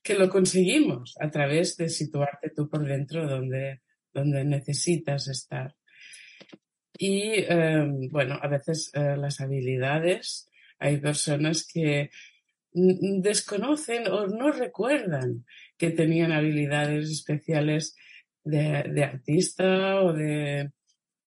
que 0.02 0.14
lo 0.14 0.28
conseguimos 0.28 1.14
a 1.20 1.30
través 1.30 1.76
de 1.76 1.88
situarte 1.88 2.50
tú 2.50 2.68
por 2.68 2.86
dentro 2.86 3.26
donde, 3.28 3.82
donde 4.12 4.44
necesitas 4.44 5.28
estar. 5.28 5.74
Y 6.96 7.44
em, 7.48 8.08
bueno, 8.10 8.38
a 8.40 8.48
veces 8.48 8.90
eh, 8.94 9.16
las 9.16 9.40
habilidades, 9.40 10.50
hay 10.78 10.98
personas 10.98 11.66
que 11.66 12.10
desconocen 12.72 14.06
o 14.08 14.26
no 14.26 14.52
recuerdan 14.52 15.44
que 15.76 15.90
tenían 15.90 16.30
habilidades 16.32 17.10
especiales 17.10 17.96
de, 18.44 18.84
de 18.92 19.04
artista 19.04 20.02
o 20.02 20.12
de, 20.12 20.70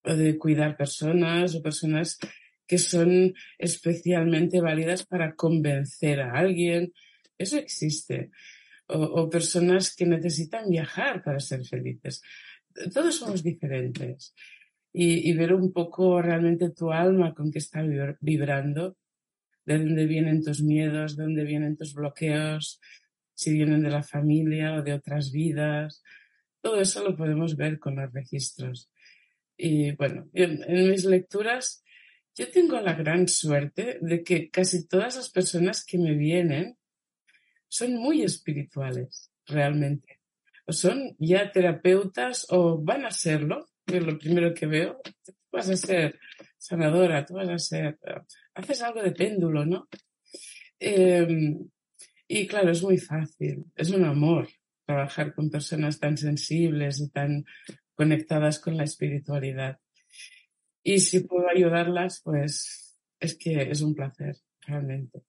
o 0.03 0.13
de 0.13 0.37
cuidar 0.37 0.77
personas 0.77 1.53
o 1.55 1.61
personas 1.61 2.17
que 2.65 2.77
son 2.77 3.33
especialmente 3.57 4.61
válidas 4.61 5.05
para 5.05 5.35
convencer 5.35 6.21
a 6.21 6.33
alguien. 6.33 6.93
Eso 7.37 7.57
existe 7.57 8.31
o, 8.93 9.29
personas 9.29 9.95
que 9.95 10.05
necesitan 10.05 10.69
viajar 10.69 11.23
para 11.23 11.39
ser 11.39 11.65
felices. 11.65 12.21
Todos 12.93 13.15
somos 13.15 13.43
diferentes. 13.43 14.33
Y, 14.91 15.33
ver 15.33 15.53
un 15.53 15.73
poco 15.73 16.21
realmente 16.21 16.69
tu 16.69 16.91
alma 16.91 17.33
con 17.33 17.51
qué 17.51 17.57
está 17.57 17.81
vibrando, 18.21 18.95
de 19.65 19.79
dónde 19.79 20.05
vienen 20.05 20.43
tus 20.43 20.61
miedos, 20.61 21.17
de 21.17 21.23
dónde 21.23 21.43
vienen 21.43 21.75
tus 21.75 21.95
bloqueos, 21.95 22.79
si 23.33 23.51
vienen 23.53 23.81
de 23.81 23.89
la 23.89 24.03
familia 24.03 24.75
o 24.75 24.83
de 24.83 24.93
otras 24.93 25.31
vidas. 25.31 26.03
Todo 26.61 26.79
eso 26.79 27.03
lo 27.03 27.15
podemos 27.17 27.55
ver 27.55 27.79
con 27.79 27.95
los 27.95 28.13
registros. 28.13 28.91
Y 29.57 29.93
bueno, 29.93 30.29
en 30.33 30.89
mis 30.89 31.05
lecturas 31.05 31.83
yo 32.35 32.49
tengo 32.49 32.79
la 32.81 32.93
gran 32.93 33.27
suerte 33.27 33.99
de 34.01 34.23
que 34.23 34.49
casi 34.49 34.87
todas 34.87 35.15
las 35.15 35.29
personas 35.29 35.85
que 35.85 35.99
me 35.99 36.15
vienen 36.15 36.77
son 37.73 37.95
muy 37.95 38.21
espirituales, 38.21 39.31
realmente. 39.47 40.19
O 40.67 40.73
son 40.73 41.15
ya 41.17 41.51
terapeutas 41.51 42.45
o 42.51 42.77
van 42.77 43.03
a 43.03 43.09
serlo, 43.09 43.65
que 43.83 43.97
es 43.97 44.03
lo 44.03 44.15
primero 44.19 44.53
que 44.53 44.67
veo. 44.67 45.01
Tú 45.25 45.33
vas 45.51 45.69
a 45.71 45.75
ser 45.75 46.19
sanadora, 46.55 47.25
tú 47.25 47.33
vas 47.33 47.49
a 47.49 47.57
ser, 47.57 47.97
haces 48.53 48.79
algo 48.83 49.01
de 49.01 49.11
péndulo, 49.11 49.65
¿no? 49.65 49.87
Em, 50.79 51.67
y 52.27 52.45
claro, 52.45 52.69
es 52.69 52.83
muy 52.83 52.99
fácil, 52.99 53.65
es 53.75 53.89
un 53.89 54.05
amor 54.05 54.47
trabajar 54.85 55.33
con 55.33 55.49
personas 55.49 55.99
tan 55.99 56.15
sensibles 56.15 57.01
y 57.01 57.09
tan 57.09 57.43
conectadas 57.95 58.59
con 58.59 58.77
la 58.77 58.83
espiritualidad. 58.83 59.79
Y 60.83 60.99
si 60.99 61.21
puedo 61.21 61.49
ayudarlas, 61.49 62.21
pues 62.23 62.99
es 63.19 63.35
que 63.35 63.63
es 63.63 63.81
un 63.81 63.95
placer, 63.95 64.37
realmente. 64.61 65.23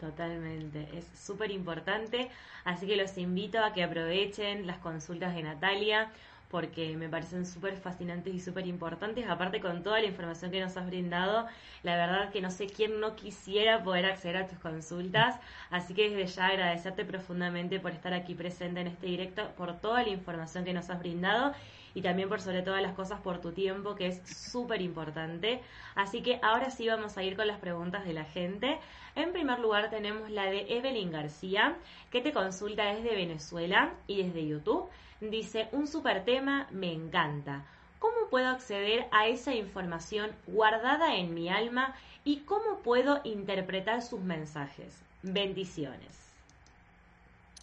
Totalmente, 0.00 0.88
es 0.96 1.06
súper 1.14 1.50
importante, 1.50 2.30
así 2.64 2.86
que 2.86 2.96
los 2.96 3.18
invito 3.18 3.62
a 3.62 3.74
que 3.74 3.82
aprovechen 3.82 4.66
las 4.66 4.78
consultas 4.78 5.34
de 5.34 5.42
Natalia 5.42 6.10
porque 6.50 6.96
me 6.96 7.08
parecen 7.08 7.46
súper 7.46 7.76
fascinantes 7.76 8.34
y 8.34 8.40
súper 8.40 8.66
importantes, 8.66 9.26
aparte 9.28 9.60
con 9.60 9.82
toda 9.82 10.00
la 10.00 10.06
información 10.06 10.50
que 10.50 10.60
nos 10.60 10.76
has 10.76 10.86
brindado, 10.86 11.46
la 11.82 11.96
verdad 11.96 12.30
que 12.30 12.40
no 12.40 12.50
sé 12.50 12.66
quién 12.66 13.00
no 13.00 13.14
quisiera 13.14 13.82
poder 13.82 14.06
acceder 14.06 14.36
a 14.36 14.46
tus 14.46 14.58
consultas, 14.58 15.38
así 15.70 15.94
que 15.94 16.10
desde 16.10 16.26
ya 16.26 16.46
agradecerte 16.48 17.04
profundamente 17.04 17.78
por 17.78 17.92
estar 17.92 18.12
aquí 18.12 18.34
presente 18.34 18.80
en 18.80 18.88
este 18.88 19.06
directo, 19.06 19.48
por 19.56 19.78
toda 19.80 20.02
la 20.02 20.08
información 20.08 20.64
que 20.64 20.72
nos 20.72 20.90
has 20.90 20.98
brindado 20.98 21.54
y 21.94 22.02
también 22.02 22.28
por 22.28 22.40
sobre 22.40 22.62
todas 22.62 22.82
las 22.82 22.94
cosas 22.94 23.20
por 23.20 23.40
tu 23.40 23.52
tiempo, 23.52 23.94
que 23.94 24.06
es 24.06 24.20
súper 24.24 24.80
importante. 24.80 25.60
Así 25.94 26.22
que 26.22 26.38
ahora 26.42 26.70
sí 26.70 26.88
vamos 26.88 27.16
a 27.16 27.22
ir 27.22 27.36
con 27.36 27.46
las 27.46 27.58
preguntas 27.58 28.04
de 28.04 28.12
la 28.12 28.24
gente. 28.24 28.78
En 29.16 29.32
primer 29.32 29.58
lugar 29.58 29.90
tenemos 29.90 30.30
la 30.30 30.44
de 30.44 30.66
Evelyn 30.68 31.10
García, 31.10 31.76
que 32.10 32.20
te 32.20 32.32
consulta 32.32 32.84
desde 32.94 33.16
Venezuela 33.16 33.92
y 34.06 34.22
desde 34.22 34.46
YouTube. 34.46 34.88
Dice, 35.20 35.68
un 35.72 35.86
super 35.86 36.24
tema, 36.24 36.68
me 36.70 36.92
encanta. 36.92 37.66
¿Cómo 37.98 38.30
puedo 38.30 38.48
acceder 38.48 39.06
a 39.12 39.28
esa 39.28 39.54
información 39.54 40.30
guardada 40.46 41.16
en 41.16 41.34
mi 41.34 41.50
alma 41.50 41.94
y 42.24 42.38
cómo 42.40 42.82
puedo 42.82 43.20
interpretar 43.24 44.00
sus 44.00 44.20
mensajes? 44.20 44.94
Bendiciones. 45.22 46.16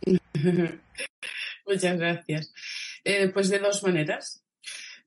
Muchas 1.66 1.98
gracias. 1.98 2.54
Eh, 3.04 3.30
pues 3.30 3.50
de 3.50 3.58
dos 3.58 3.82
maneras. 3.84 4.44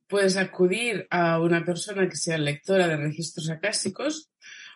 Puedes 0.08 0.36
acudir 0.36 1.06
a 1.10 1.40
una 1.40 1.64
persona 1.64 2.08
que 2.08 2.16
sea 2.16 2.36
lectora 2.36 2.88
de 2.88 2.96
registros 2.96 3.48
acásicos 3.48 4.32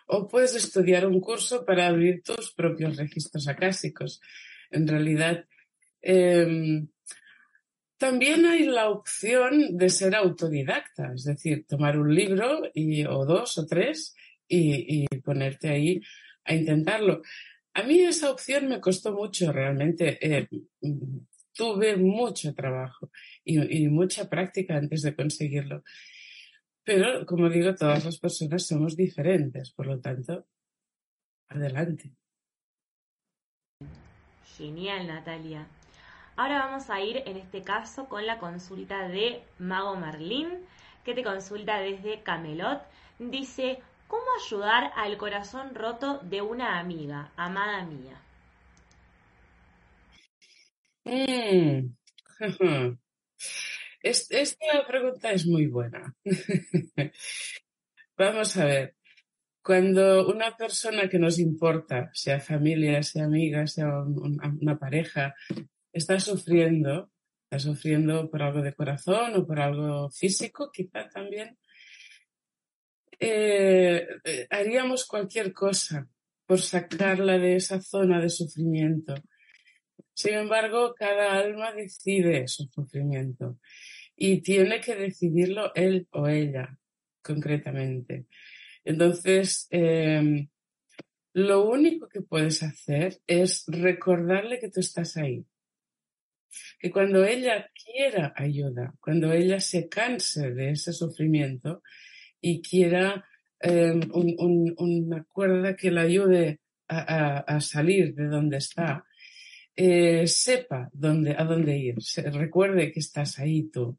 o 0.07 0.29
puedes 0.29 0.55
estudiar 0.55 1.05
un 1.05 1.19
curso 1.19 1.65
para 1.65 1.87
abrir 1.87 2.23
tus 2.23 2.53
propios 2.53 2.95
registros 2.95 3.49
acásicos. 3.49 4.21
En 4.71 4.87
realidad, 4.87 5.45
em, 6.01 6.87
también 7.97 8.45
hay 8.45 8.65
la 8.65 8.89
opción 8.89 9.77
de 9.77 9.89
ser 9.89 10.15
autodidacta, 10.15 11.13
es 11.13 11.23
decir, 11.23 11.65
tomar 11.65 11.97
un 11.97 12.13
libro 12.13 12.63
y, 12.73 13.05
o 13.05 13.25
dos 13.25 13.57
o 13.57 13.65
tres 13.65 14.15
y, 14.47 15.07
ponerte 15.19 15.69
ahí 15.69 16.01
a 16.43 16.53
intentarlo. 16.53 17.21
A 17.73 17.83
mí 17.83 17.99
esa 18.01 18.31
opción 18.31 18.67
me 18.67 18.79
costó 18.79 19.13
mucho 19.13 19.51
realmente. 19.51 20.17
Eh, 20.21 20.47
tuve 21.53 21.95
mucho 21.95 22.53
trabajo 22.53 23.09
y, 23.43 23.87
mucha 23.87 24.29
práctica 24.29 24.75
antes 24.75 25.01
de 25.01 25.15
conseguirlo. 25.15 25.83
Pero, 26.83 27.25
como 27.25 27.49
digo, 27.49 27.73
todas 27.73 28.05
las 28.05 28.19
personas 28.19 28.67
somos 28.67 28.95
diferentes, 28.95 29.71
por 29.71 29.87
lo 29.87 29.99
tanto, 29.99 30.45
adelante. 31.47 32.11
Genial, 34.57 35.07
Natalia. 35.07 35.67
Ahora 36.37 36.65
vamos 36.65 36.89
a 36.89 36.99
ir 36.99 37.23
en 37.25 37.37
este 37.37 37.61
caso 37.61 38.09
con 38.09 38.25
la 38.25 38.39
consulta 38.39 39.07
de 39.07 39.41
Mago 39.57 39.95
Merlín, 39.95 40.49
que 41.05 41.13
te 41.13 41.23
consulta 41.23 41.79
desde 41.79 42.23
Camelot. 42.23 42.81
Dice, 43.19 43.79
¿cómo 44.07 44.25
ayudar 44.43 44.91
al 44.97 45.15
corazón 45.17 45.73
roto 45.73 46.19
de 46.23 46.41
una 46.41 46.77
amiga, 46.77 47.31
amada 47.37 47.85
mía? 47.85 48.21
Mm. 51.05 51.95
Esta 54.01 54.85
pregunta 54.87 55.31
es 55.31 55.47
muy 55.47 55.67
buena. 55.67 56.13
Vamos 58.17 58.57
a 58.57 58.65
ver. 58.65 58.95
Cuando 59.63 60.27
una 60.27 60.55
persona 60.55 61.07
que 61.07 61.17
nos 61.17 61.39
importa, 61.39 62.11
sea 62.13 62.39
familia, 62.39 63.01
sea 63.01 63.23
amiga, 63.25 63.65
sea 63.65 64.03
una 64.03 64.77
pareja, 64.77 65.33
está 65.95 66.19
sufriendo, 66.19 67.09
está 67.43 67.59
sufriendo 67.59 68.29
por 68.29 68.43
algo 68.43 68.61
de 68.61 68.73
corazón 68.73 69.35
o 69.35 69.47
por 69.47 69.59
algo 69.59 70.09
físico, 70.11 70.69
quizá 70.71 71.07
también, 71.09 71.57
eh, 73.17 74.05
eh, 74.25 74.47
haríamos 74.49 75.05
cualquier 75.05 75.53
cosa 75.53 76.07
por 76.45 76.59
sacarla 76.59 77.39
de 77.39 77.55
esa 77.55 77.81
zona 77.81 78.19
de 78.19 78.29
sufrimiento. 78.29 79.15
Sin 80.13 80.33
embargo, 80.33 80.93
cada 80.93 81.39
alma 81.39 81.71
decide 81.73 82.47
su 82.47 82.65
sufrimiento 82.65 83.57
y 84.17 84.41
tiene 84.41 84.81
que 84.81 84.95
decidirlo 84.95 85.73
él 85.75 86.07
o 86.11 86.27
ella, 86.27 86.77
concretamente. 87.21 88.27
Entonces, 88.83 89.67
em, 89.71 90.49
lo 91.33 91.65
único 91.69 92.09
que 92.09 92.21
puedes 92.21 92.63
hacer 92.63 93.17
es 93.27 93.63
recordarle 93.67 94.59
que 94.59 94.69
tú 94.69 94.81
estás 94.81 95.17
ahí, 95.17 95.45
que 96.79 96.91
cuando 96.91 97.23
ella 97.25 97.69
quiera 97.73 98.33
ayuda, 98.35 98.93
cuando 98.99 99.31
ella 99.31 99.59
se 99.59 99.87
canse 99.87 100.51
de 100.51 100.71
ese 100.71 100.93
sufrimiento 100.93 101.81
y 102.41 102.61
quiera 102.61 103.25
em, 103.59 104.01
una 104.77 105.23
cuerda 105.25 105.75
que 105.75 105.91
la 105.91 106.01
ayude 106.01 106.59
a, 106.87 107.59
salir 107.61 108.13
de 108.13 108.25
donde 108.27 108.57
está, 108.57 109.05
eh, 109.75 110.27
sepa 110.27 110.89
dónde, 110.93 111.35
a 111.37 111.43
dónde 111.43 111.77
ir, 111.77 111.95
recuerde 112.31 112.91
que 112.91 112.99
estás 112.99 113.39
ahí 113.39 113.69
tú. 113.69 113.97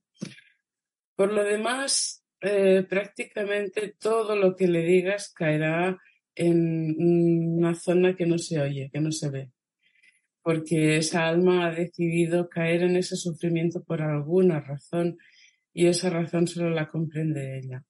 Por 1.17 1.33
lo 1.33 1.43
demás, 1.43 2.25
eh, 2.41 2.85
prácticamente 2.89 3.97
todo 3.99 4.37
lo 4.37 4.55
que 4.55 4.69
le 4.69 4.83
digas 4.83 5.33
caerá 5.33 5.99
en 6.35 6.95
una 7.59 7.75
zona 7.75 8.15
que 8.15 8.27
no 8.27 8.39
se 8.39 8.61
oye, 8.61 8.91
que 8.93 9.01
no 9.01 9.11
se 9.11 9.31
ve 9.31 9.51
porque 10.47 10.99
esa 10.99 11.27
alma 11.27 11.67
ha 11.67 11.75
decidido 11.75 12.49
caer 12.49 12.85
en 12.85 12.95
ese 12.95 13.17
sufrimiento 13.17 13.83
por 13.83 14.01
alguna 14.01 14.61
razón 14.61 15.19
y 15.75 15.87
esa 15.87 16.09
razón 16.09 16.47
solo 16.47 16.71
la 16.71 16.89
comprende 16.89 17.59
ella. 17.59 17.83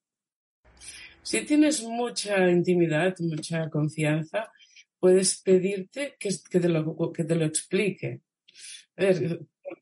Si 1.22 1.44
tienes 1.44 1.82
mucha 1.82 2.50
intimidad, 2.50 3.14
mucha 3.18 3.68
confianza, 3.68 4.50
puedes 4.98 5.42
pedirte 5.42 6.16
que, 6.18 6.30
te, 6.58 6.66
lo, 6.70 7.12
que 7.12 7.24
te 7.24 7.34
lo 7.34 7.44
explique. 7.44 8.22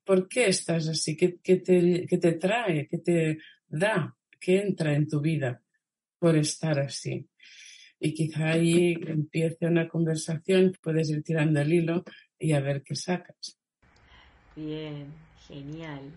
¿por 0.04 0.26
qué 0.26 0.48
estás 0.48 0.88
así? 0.88 1.16
¿Qué, 1.16 1.38
te, 1.44 2.06
qué 2.08 2.18
te 2.18 2.32
trae? 2.32 2.88
¿Qué 2.88 2.98
te 2.98 3.38
da? 3.68 4.16
¿Qué 4.40 4.62
entra 4.62 4.96
en 4.96 5.06
tu 5.06 5.20
vida 5.20 5.62
por 6.18 6.36
estar 6.36 6.80
así? 6.80 7.24
Y 8.00 8.14
quizá 8.14 8.50
ahí 8.50 8.96
empiece 9.06 9.64
una 9.64 9.88
conversación, 9.88 10.76
puedes 10.82 11.08
ir 11.10 11.22
tirando 11.22 11.60
el 11.60 11.72
hilo 11.72 12.04
y 12.44 12.52
a 12.52 12.60
ver 12.60 12.82
qué 12.82 12.94
sacas. 12.94 13.58
Bien, 14.54 15.10
genial. 15.48 16.12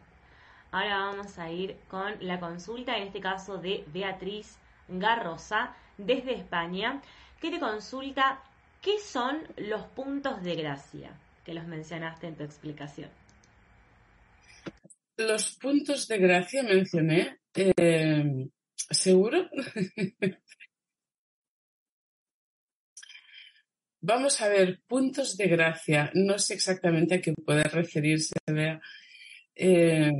Ahora 0.72 0.98
vamos 0.98 1.40
a 1.40 1.50
ir 1.50 1.78
con 1.88 2.16
la 2.20 2.38
consulta, 2.42 2.98
en 2.98 3.04
este 3.04 3.22
caso 3.22 3.58
de 3.58 3.86
Beatriz 3.94 4.58
Garrosa, 4.90 5.74
desde 5.98 6.34
España, 6.34 7.02
que 7.40 7.50
te 7.50 7.60
consulta 7.60 8.44
qué 8.82 9.00
son 9.00 9.48
los 9.56 9.84
puntos 9.84 10.44
de 10.44 10.56
gracia, 10.56 11.18
que 11.46 11.54
los 11.54 11.66
mencionaste 11.66 12.28
en 12.28 12.36
tu 12.36 12.44
explicación. 12.44 13.10
Los 15.16 15.56
puntos 15.56 16.10
de 16.10 16.18
gracia 16.18 16.62
mencioné, 16.62 17.40
eh, 17.56 18.50
¿seguro? 18.76 19.50
Vamos 24.08 24.40
a 24.42 24.48
ver, 24.48 24.80
puntos 24.88 25.36
de 25.36 25.48
gracia. 25.50 26.10
No 26.14 26.40
sé 26.40 26.54
exactamente 26.54 27.16
a 27.16 27.22
qué 27.22 27.34
puede 27.34 27.64
referirse. 27.64 28.36
Eh, 29.54 30.12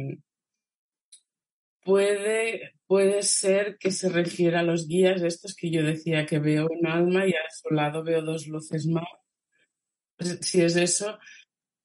puede, 1.86 2.74
puede 2.86 3.24
ser 3.24 3.78
que 3.80 3.92
se 3.92 4.10
refiera 4.10 4.60
a 4.60 4.64
los 4.64 4.90
guías 4.90 5.22
estos 5.22 5.56
que 5.56 5.72
yo 5.72 5.84
decía 5.84 6.26
que 6.26 6.40
veo 6.40 6.68
un 6.70 6.86
alma 6.86 7.26
y 7.26 7.32
a 7.32 7.50
su 7.50 7.74
lado 7.74 8.04
veo 8.04 8.22
dos 8.22 8.48
luces 8.48 8.88
más. 8.88 9.08
Pues, 10.18 10.40
si 10.42 10.62
es 10.62 10.76
eso, 10.76 11.18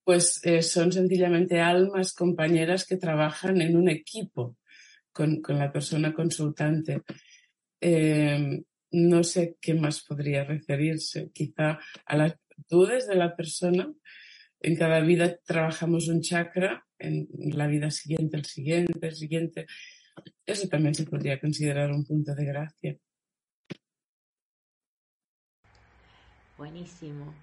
pues 0.02 0.44
eh, 0.44 0.62
son 0.62 0.90
sencillamente 0.90 1.60
almas 1.60 2.14
compañeras 2.14 2.84
que 2.84 2.96
trabajan 2.96 3.60
en 3.60 3.76
un 3.76 3.88
equipo 3.88 4.56
con, 5.12 5.40
la 5.46 5.70
persona 5.70 6.12
consultante. 6.12 7.02
Eh, 7.80 8.64
no 8.92 9.24
sé 9.24 9.56
qué 9.60 9.74
más 9.74 10.02
podría 10.02 10.44
referirse, 10.44 11.30
quizá 11.32 11.80
a 12.04 12.16
las 12.16 12.34
virtudes 12.56 13.06
de 13.08 13.16
la 13.16 13.34
persona. 13.34 13.92
En 14.60 14.76
cada 14.76 15.00
vida 15.00 15.38
trabajamos 15.44 16.08
un 16.08 16.20
chakra, 16.20 16.86
en 16.98 17.26
la 17.32 17.66
vida 17.66 17.90
siguiente, 17.90 18.36
el 18.36 18.44
siguiente, 18.44 19.06
el 19.06 19.14
siguiente. 19.14 19.66
Eso 20.46 20.68
también 20.68 20.94
se 20.94 21.04
podría 21.04 21.40
considerar 21.40 21.90
un 21.90 22.04
punto 22.04 22.34
de 22.34 22.44
gracia. 22.44 22.96
Buenísimo. 26.56 27.34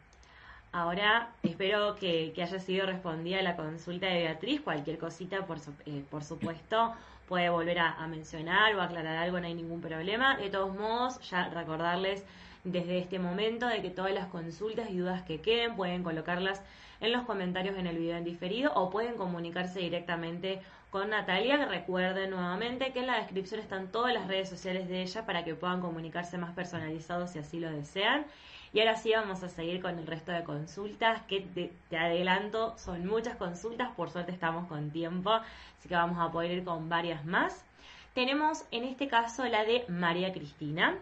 Ahora 0.71 1.29
espero 1.41 1.95
que, 1.95 2.31
haya 2.37 2.59
sido 2.59 2.85
respondida 2.85 3.41
la 3.41 3.55
consulta 3.55 4.05
de 4.05 4.19
Beatriz. 4.19 4.61
Cualquier 4.61 4.99
cosita, 4.99 5.45
por, 5.47 5.57
eh, 5.85 6.03
por 6.11 6.23
supuesto, 6.23 6.93
puede 7.27 7.49
volver 7.49 7.79
a, 7.79 8.05
mencionar 8.07 8.75
o 8.75 8.81
aclarar 8.81 9.17
algo, 9.17 9.39
no 9.39 9.47
hay 9.47 9.55
ningún 9.55 9.81
problema. 9.81 10.37
De 10.37 10.49
todos 10.49 10.75
modos, 10.75 11.19
ya 11.29 11.49
recordarles 11.49 12.23
desde 12.63 12.99
este 12.99 13.17
momento 13.19 13.67
de 13.67 13.81
que 13.81 13.89
todas 13.89 14.13
las 14.13 14.27
consultas 14.27 14.89
y 14.91 14.97
dudas 14.97 15.23
que 15.23 15.41
queden 15.41 15.75
pueden 15.75 16.03
colocarlas 16.03 16.61
en 17.01 17.13
los 17.13 17.23
comentarios 17.23 17.77
en 17.77 17.87
el 17.87 17.97
video 17.97 18.17
en 18.17 18.23
diferido 18.23 18.73
o 18.75 18.89
pueden 18.89 19.15
comunicarse 19.15 19.79
directamente 19.79 20.61
con 20.89 21.09
Natalia. 21.09 21.65
Recuerden 21.65 22.31
nuevamente 22.31 22.91
que 22.91 22.99
en 22.99 23.07
la 23.07 23.17
descripción 23.17 23.59
están 23.59 23.91
todas 23.91 24.13
las 24.13 24.27
redes 24.27 24.49
sociales 24.49 24.87
de 24.87 25.01
ella 25.01 25.25
para 25.25 25.43
que 25.43 25.55
puedan 25.55 25.81
comunicarse 25.81 26.37
más 26.37 26.53
personalizados 26.53 27.31
si 27.31 27.39
así 27.39 27.59
lo 27.59 27.71
desean. 27.71 28.25
Y 28.71 28.79
ahora 28.79 28.95
sí 28.95 29.11
vamos 29.13 29.41
a 29.43 29.49
seguir 29.49 29.81
con 29.81 29.97
el 29.97 30.05
resto 30.05 30.31
de 30.31 30.43
consultas, 30.43 31.23
que 31.23 31.41
te, 31.41 31.97
adelanto, 31.97 32.77
son 32.77 33.05
muchas 33.05 33.35
consultas, 33.35 33.89
por 33.95 34.11
suerte 34.11 34.31
estamos 34.31 34.67
con 34.67 34.91
tiempo, 34.91 35.31
así 35.31 35.89
que 35.89 35.95
vamos 35.95 36.19
a 36.19 36.31
poder 36.31 36.51
ir 36.51 36.63
con 36.63 36.87
varias 36.87 37.25
más. 37.25 37.65
Tenemos 38.13 38.65
en 38.69 38.83
este 38.83 39.07
caso 39.07 39.43
la 39.45 39.63
de 39.63 39.85
María 39.87 40.31
Cristina, 40.33 40.95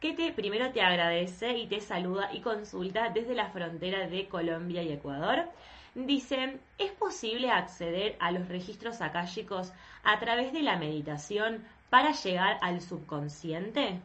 que 0.00 0.12
te, 0.12 0.32
primero 0.32 0.70
te 0.72 0.82
agradece 0.82 1.56
y 1.56 1.66
te 1.66 1.80
saluda 1.80 2.30
y 2.30 2.40
consulta 2.40 3.08
desde 3.08 3.34
la 3.34 3.48
frontera 3.48 4.06
de 4.06 4.28
Colombia 4.28 4.82
y 4.82 4.92
Ecuador. 4.92 5.48
Dice, 5.94 6.58
¿es 6.76 6.90
posible 6.92 7.50
acceder 7.50 8.16
a 8.18 8.32
los 8.32 8.48
registros 8.48 9.00
akáshicos 9.00 9.72
a 10.02 10.18
través 10.18 10.52
de 10.52 10.62
la 10.62 10.76
meditación 10.76 11.64
para 11.88 12.12
llegar 12.12 12.58
al 12.62 12.80
subconsciente? 12.80 14.00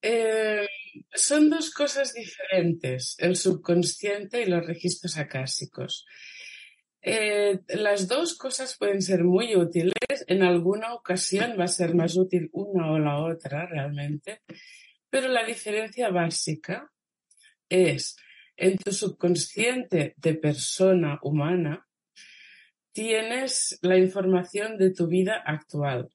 Eh, 0.00 0.66
Son 1.12 1.50
dos 1.50 1.70
cosas 1.72 2.14
diferentes, 2.14 3.16
el 3.18 3.34
subconsciente 3.34 4.42
y 4.42 4.46
los 4.46 4.64
registros 4.64 5.16
acásicos. 5.18 6.06
Eh, 7.02 7.60
las 7.68 8.06
dos 8.06 8.38
cosas 8.38 8.76
pueden 8.78 9.02
ser 9.02 9.24
muy 9.24 9.56
útiles. 9.56 9.92
En 10.28 10.44
alguna 10.44 10.94
ocasión 10.94 11.56
va 11.58 11.64
a 11.64 11.68
ser 11.68 11.94
más 11.94 12.16
útil 12.16 12.48
una 12.52 12.92
o 12.92 12.98
la 12.98 13.18
otra 13.18 13.66
realmente, 13.66 14.42
pero 15.10 15.28
la 15.28 15.44
diferencia 15.44 16.10
básica 16.10 16.93
es 17.68 18.16
en 18.56 18.78
tu 18.78 18.92
subconsciente 18.92 20.14
de 20.16 20.34
persona 20.34 21.18
humana 21.22 21.86
tienes 22.92 23.78
la 23.82 23.98
información 23.98 24.78
de 24.78 24.94
tu 24.94 25.08
vida 25.08 25.42
actual. 25.44 26.08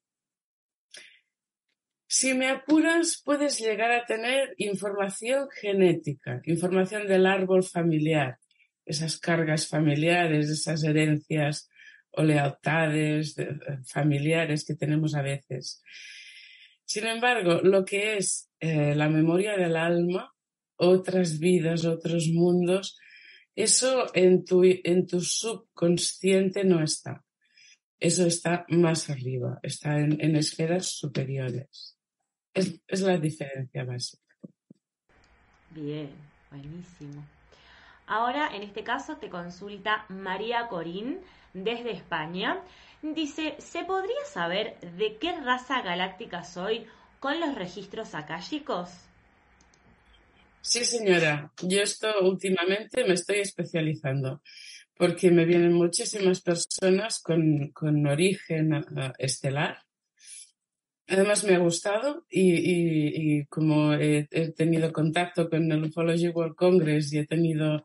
Si 2.08 2.34
me 2.34 2.48
apuras, 2.48 3.22
puedes 3.24 3.60
llegar 3.60 3.92
a 3.92 4.06
tener 4.06 4.56
información 4.58 5.48
genética, 5.52 6.42
información 6.46 7.06
del 7.06 7.28
árbol 7.28 7.64
familiar, 7.64 8.40
esas 8.86 9.20
cargas 9.20 9.68
familiares, 9.68 10.50
esas 10.50 10.84
herencias 10.84 11.70
o 12.12 12.24
lealtades 12.24 13.36
familiares 13.86 14.66
que 14.66 14.76
tenemos 14.76 15.14
a 15.14 15.22
veces. 15.22 15.84
Sin 16.86 17.06
embargo, 17.06 17.62
lo 17.62 17.86
que 17.86 18.18
es 18.18 18.50
eh, 18.60 18.96
la 18.96 19.10
memoria 19.10 19.56
del 19.56 19.76
alma, 19.76 20.34
otras 20.80 21.40
vidas, 21.40 21.86
otros 21.86 22.28
mundos, 22.34 22.98
eso 23.56 24.08
en 24.16 24.44
tu, 24.46 24.64
en 24.64 25.06
tu 25.06 25.22
subconsciente 25.22 26.64
no 26.64 26.82
está. 26.84 27.24
Eso 28.00 28.26
está 28.26 28.66
más 28.70 29.10
arriba, 29.10 29.60
está 29.62 30.00
en 30.00 30.36
esferas 30.36 30.88
superiores. 30.88 32.00
Es, 32.54 33.02
la 33.02 33.18
diferencia 33.18 33.84
básica. 33.84 34.24
Bien, 35.72 36.10
buenísimo. 36.50 37.24
Ahora, 38.08 38.56
en 38.56 38.64
este 38.64 38.84
caso, 38.84 39.18
te 39.18 39.30
consulta 39.30 40.06
María 40.10 40.68
Corín 40.68 41.20
desde 41.54 41.92
España. 41.92 42.62
Dice, 43.02 43.56
¿se 43.60 43.84
podría 43.84 44.26
saber 44.26 44.80
de 44.98 45.18
qué 45.18 45.40
raza 45.40 45.82
galáctica 45.82 46.44
soy 46.44 46.86
con 47.20 47.40
los 47.40 47.56
registros 47.56 48.16
akáshicos? 48.16 48.90
Sí, 50.62 50.86
señora. 50.86 51.52
Yo 51.64 51.82
esto 51.82 52.08
últimamente 52.22 53.04
me 53.06 53.14
estoy 53.14 53.40
especializando 53.40 54.42
porque 54.96 55.32
me 55.32 55.46
vienen 55.46 55.74
muchísimas 55.74 56.42
personas 56.42 57.22
con, 57.22 57.70
con 57.72 58.06
origen 58.06 58.74
uh, 58.74 59.14
estelar 59.18 59.80
Además 61.10 61.44
me 61.44 61.56
ha 61.56 61.60
gustado 61.60 62.26
y, 62.30 63.44
como 63.46 63.94
he, 63.94 64.28
tenido 64.56 64.94
contacto 64.94 65.50
con 65.50 65.72
el 65.72 65.86
Ufology 65.86 66.30
World 66.30 66.56
Congress 66.56 67.12
y 67.12 67.18
he 67.18 67.26
tenido 67.26 67.84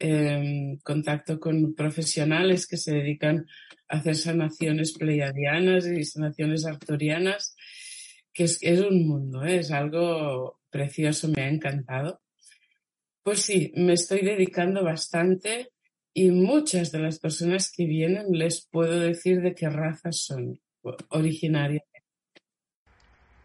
em, 0.00 0.76
contacto 0.78 1.38
con 1.38 1.74
profesionales 1.74 2.66
que 2.66 2.76
se 2.76 2.94
dedican 2.94 3.46
a 3.88 3.98
hacer 3.98 4.16
sanaciones 4.16 4.92
pleiadianas 4.92 5.86
y 5.86 6.02
sanaciones 6.02 6.66
arturianas, 6.66 7.54
que 8.32 8.44
es, 8.44 8.58
es 8.60 8.80
un 8.80 9.06
mundo, 9.06 9.44
¿eh? 9.44 9.58
es 9.58 9.70
algo 9.70 10.58
precioso, 10.74 11.28
me 11.28 11.42
ha 11.42 11.48
encantado. 11.48 12.20
Pues 13.22 13.42
sí, 13.42 13.72
me 13.76 13.92
estoy 13.92 14.22
dedicando 14.22 14.82
bastante 14.82 15.70
y 16.12 16.30
muchas 16.30 16.90
de 16.90 16.98
las 16.98 17.20
personas 17.20 17.70
que 17.70 17.86
vienen 17.86 18.26
les 18.32 18.66
puedo 18.66 18.98
decir 18.98 19.40
de 19.40 19.54
qué 19.54 19.68
razas 19.68 20.18
son 20.18 20.60
originarias 21.10 21.84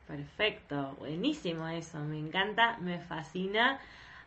Perfecto, 0.08 0.96
buenísimo 0.98 1.68
eso, 1.68 2.00
me 2.00 2.18
encanta, 2.18 2.78
me 2.80 2.98
fascina, 2.98 3.80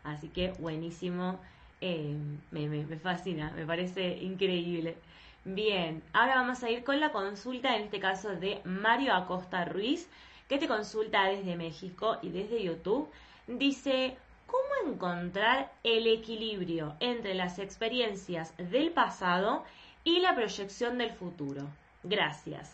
así 0.05 0.29
que 0.29 0.53
buenísimo, 0.57 1.41
eh, 1.81 2.15
me, 2.51 2.69
me, 2.69 2.85
fascina, 2.99 3.51
me 3.51 3.65
parece 3.65 4.17
increíble. 4.19 4.95
Bien, 5.43 6.01
ahora 6.13 6.35
vamos 6.35 6.63
a 6.63 6.69
ir 6.69 6.85
con 6.85 7.01
la 7.01 7.11
consulta, 7.11 7.75
en 7.75 7.83
este 7.83 7.99
caso 7.99 8.29
de 8.29 8.61
Mario 8.63 9.13
Acosta 9.13 9.65
Ruiz, 9.65 10.07
que 10.47 10.57
te 10.57 10.67
consulta 10.67 11.25
desde 11.25 11.55
México 11.55 12.17
y 12.21 12.29
desde 12.29 12.63
YouTube. 12.63 13.09
Dice, 13.47 14.17
¿cómo 14.47 14.91
encontrar 14.91 15.71
el 15.83 16.07
equilibrio 16.07 16.95
entre 16.99 17.33
las 17.33 17.59
experiencias 17.59 18.53
del 18.57 18.91
pasado 18.91 19.63
y 20.03 20.19
la 20.19 20.35
proyección 20.35 20.97
del 20.97 21.13
futuro? 21.13 21.67
Gracias. 22.03 22.71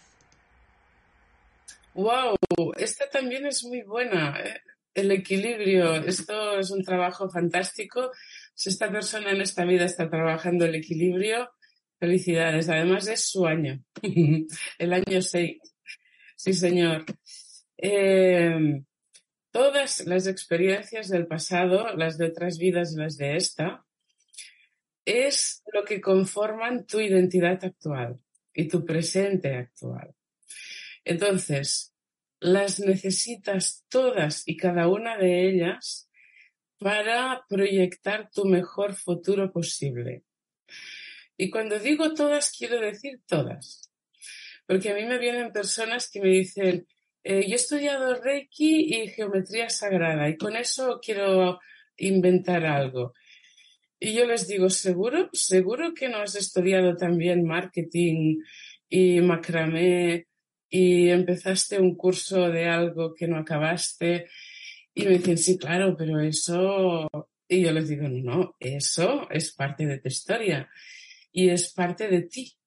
Wow, 1.94 2.36
esta 2.78 3.10
también 3.10 3.46
es 3.46 3.64
muy 3.64 3.82
buena. 3.82 4.40
¿eh? 4.40 4.62
El 4.94 5.12
equilibrio, 5.12 5.96
esto 5.96 6.60
es 6.60 6.72
un 6.72 6.84
trabajo 6.84 7.30
fantástico. 7.30 8.12
Si 8.54 8.70
esta 8.70 8.92
persona 8.92 9.32
en 9.32 9.42
esta 9.42 9.66
vida 9.66 9.86
está 9.86 10.10
trabajando 10.10 10.66
el 10.66 10.76
equilibrio, 10.76 11.50
felicidades. 12.00 12.70
Además 12.70 13.08
es 13.08 13.30
su 13.30 13.46
año, 13.46 13.84
el 14.80 14.94
año 14.94 15.22
6. 15.22 15.58
Sí, 16.36 16.54
señor. 16.54 17.06
Em, 17.82 18.84
todas 19.52 20.06
las 20.06 20.28
experiencias 20.28 21.08
del 21.08 21.28
pasado, 21.28 21.96
las 21.96 22.18
de 22.18 22.26
otras 22.26 22.58
vidas 22.58 22.92
y 22.92 22.98
las 22.98 23.16
de 23.16 23.38
esta, 23.38 23.86
es 25.06 25.64
lo 25.72 25.86
que 25.86 26.02
conforman 26.02 26.86
tu 26.86 27.00
identidad 27.00 27.64
actual 27.64 28.20
y 28.54 28.68
tu 28.68 28.86
presente 28.86 29.56
actual. 29.56 30.14
Entonces, 31.06 31.96
las 32.42 32.82
necesitas 32.82 33.86
todas 33.88 34.46
y 34.46 34.58
cada 34.58 34.90
una 34.90 35.18
de 35.18 35.48
ellas 35.48 36.10
para 36.80 37.46
proyectar 37.48 38.30
tu 38.30 38.44
mejor 38.44 38.94
futuro 38.94 39.54
posible. 39.54 40.24
Y 41.38 41.50
cuando 41.50 41.80
digo 41.80 42.14
todas, 42.14 42.52
quiero 42.52 42.82
decir 42.82 43.22
todas. 43.26 43.90
Porque 44.68 44.90
a 44.90 44.96
mí 44.96 45.06
me 45.06 45.18
vienen 45.18 45.54
personas 45.54 46.12
que 46.12 46.20
me 46.20 46.28
dicen, 46.28 46.86
eh, 47.30 47.46
yo 47.48 47.54
he 47.54 47.56
estudiado 47.58 48.20
Reiki 48.20 49.04
y 49.04 49.08
geometría 49.10 49.70
sagrada 49.70 50.28
y 50.28 50.36
con 50.36 50.56
eso 50.56 51.00
quiero 51.00 51.60
inventar 51.96 52.66
algo. 52.66 53.14
Y 54.00 54.14
yo 54.14 54.26
les 54.26 54.48
digo, 54.48 54.72
¿seguro? 54.72 55.30
¿Seguro 55.32 55.94
que 55.94 56.10
no 56.10 56.18
has 56.18 56.34
estudiado 56.34 56.96
también 56.96 57.46
marketing 57.46 58.40
y 58.90 59.22
macramé 59.22 60.26
y 60.70 61.10
empezaste 61.10 61.80
un 61.80 61.96
curso 61.96 62.50
de 62.50 62.66
algo 62.66 63.14
que 63.14 63.28
no 63.28 63.38
acabaste 63.38 64.26
y 64.96 65.04
me 65.04 65.20
dicen, 65.20 65.38
sí, 65.38 65.60
claro, 65.60 65.96
pero 65.96 66.20
eso... 66.20 67.08
Y 67.48 67.62
yo 67.62 67.72
les 67.72 67.90
digo, 67.90 68.08
no, 68.08 68.56
eso 68.60 69.30
es 69.30 69.54
parte 69.54 69.86
de 69.86 70.00
tu 70.00 70.08
historia 70.08 70.68
y 71.32 71.50
es 71.50 71.74
parte 71.74 72.08
de 72.08 72.24
ti. 72.24 72.59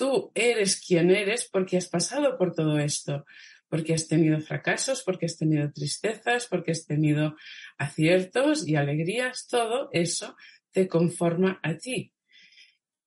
Tú 0.00 0.32
eres 0.34 0.80
quien 0.80 1.10
eres 1.10 1.46
porque 1.52 1.76
has 1.76 1.86
pasado 1.86 2.38
por 2.38 2.54
todo 2.54 2.78
esto, 2.78 3.26
porque 3.68 3.92
has 3.92 4.08
tenido 4.08 4.40
fracasos, 4.40 5.02
porque 5.02 5.26
has 5.26 5.36
tenido 5.36 5.70
tristezas, 5.72 6.46
porque 6.46 6.70
has 6.70 6.86
tenido 6.86 7.36
aciertos 7.76 8.66
y 8.66 8.76
alegrías, 8.76 9.46
todo 9.46 9.90
eso 9.92 10.36
te 10.70 10.88
conforma 10.88 11.60
a 11.62 11.76
ti. 11.76 12.14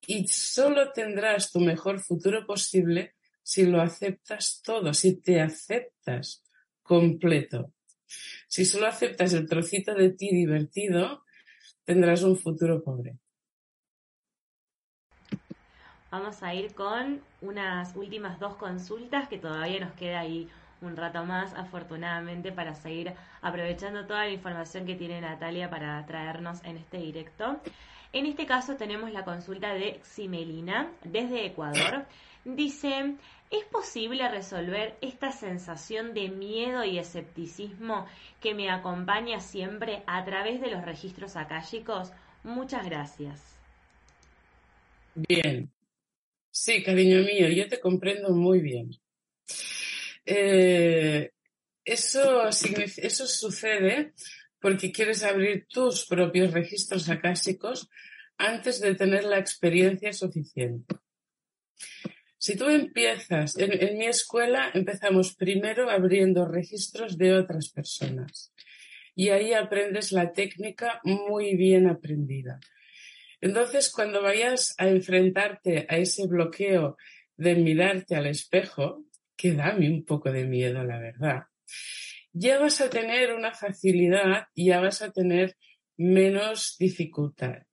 Y 0.05 0.27
solo 0.27 0.91
tendrás 0.91 1.51
tu 1.51 1.61
mejor 1.61 1.99
futuro 1.99 2.45
posible 2.45 3.15
si 3.41 3.65
lo 3.65 3.81
aceptas 3.81 4.61
todo, 4.63 4.93
si 4.93 5.19
te 5.19 5.41
aceptas 5.41 6.43
completo. 6.83 7.73
Si 8.47 8.65
solo 8.65 8.85
aceptas 8.85 9.33
el 9.33 9.47
trocito 9.47 9.95
de 9.95 10.11
ti 10.11 10.29
divertido, 10.29 11.23
tendrás 11.85 12.21
un 12.21 12.37
futuro 12.37 12.83
pobre. 12.83 13.17
Vamos 16.13 16.43
a 16.43 16.53
ir 16.53 16.75
con 16.75 17.23
unas 17.41 17.95
últimas 17.95 18.39
dos 18.39 18.53
consultas 18.57 19.27
que 19.27 19.39
todavía 19.39 19.79
nos 19.79 19.93
queda 19.93 20.19
ahí 20.19 20.47
un 20.79 20.95
rato 20.95 21.25
más, 21.25 21.55
afortunadamente, 21.55 22.51
para 22.51 22.75
seguir 22.75 23.15
aprovechando 23.41 24.05
toda 24.05 24.25
la 24.25 24.29
información 24.29 24.85
que 24.85 24.93
tiene 24.93 25.21
Natalia 25.21 25.71
para 25.71 26.05
traernos 26.05 26.63
en 26.65 26.77
este 26.77 26.99
directo. 26.99 27.59
En 28.11 28.27
este 28.27 28.45
caso 28.45 28.75
tenemos 28.75 29.11
la 29.11 29.25
consulta 29.25 29.73
de 29.73 30.01
Ximelina 30.03 30.91
desde 31.03 31.47
Ecuador. 31.47 32.05
Dice, 32.45 33.15
¿es 33.49 33.65
posible 33.65 34.29
resolver 34.29 34.95
esta 35.01 35.31
sensación 35.31 36.13
de 36.13 36.29
miedo 36.29 36.83
y 36.83 36.99
escepticismo 36.99 38.05
que 38.39 38.53
me 38.53 38.69
acompaña 38.69 39.39
siempre 39.39 40.03
a 40.05 40.23
través 40.23 40.61
de 40.61 40.69
los 40.69 40.85
registros 40.85 41.35
akáshicos? 41.37 42.11
Muchas 42.43 42.85
gracias. 42.85 43.57
Bien. 45.15 45.71
Sí, 46.55 46.83
cariño 46.83 47.23
mío, 47.23 47.49
yo 47.49 47.67
te 47.67 47.79
comprendo 47.79 48.29
muy 48.29 48.59
bien. 48.59 48.91
Eh, 50.23 51.31
eso, 51.83 52.47
eso 52.47 53.25
sucede 53.27 54.13
porque 54.59 54.91
quieres 54.91 55.23
abrir 55.23 55.65
tus 55.67 56.05
propios 56.05 56.53
registros 56.53 57.09
akáshicos 57.09 57.89
antes 58.37 58.79
de 58.81 58.93
tener 58.93 59.23
la 59.23 59.39
experiencia 59.39 60.13
suficiente. 60.13 60.95
Si 62.37 62.55
tú 62.55 62.69
empiezas, 62.69 63.57
en, 63.57 63.97
mi 63.97 64.05
escuela 64.05 64.69
empezamos 64.75 65.33
primero 65.33 65.89
abriendo 65.89 66.45
registros 66.45 67.17
de 67.17 67.33
otras 67.33 67.69
personas 67.69 68.53
y 69.15 69.29
ahí 69.29 69.53
aprendes 69.53 70.11
la 70.11 70.31
técnica 70.31 71.01
muy 71.03 71.55
bien 71.55 71.87
aprendida. 71.87 72.59
Entonces, 73.43 73.91
cuando 73.91 74.21
vayas 74.21 74.73
a 74.77 74.87
enfrentarte 74.87 75.85
a 75.89 75.97
ese 75.97 76.27
bloqueo 76.27 76.95
de 77.35 77.55
mirarte 77.55 78.15
al 78.15 78.27
espejo, 78.27 79.03
que 79.35 79.51
da 79.51 79.75
un 79.75 80.05
poco 80.05 80.31
de 80.31 80.45
miedo, 80.45 80.81
la 80.85 80.97
verdad, 80.97 81.43
ya 82.31 82.57
vas 82.57 82.79
a 82.79 82.89
tener 82.89 83.33
una 83.33 83.53
facilidad, 83.53 84.47
ya 84.55 84.79
vas 84.79 85.01
a 85.01 85.11
tener 85.11 85.57
menos 85.97 86.77
dificultad. 86.79 87.63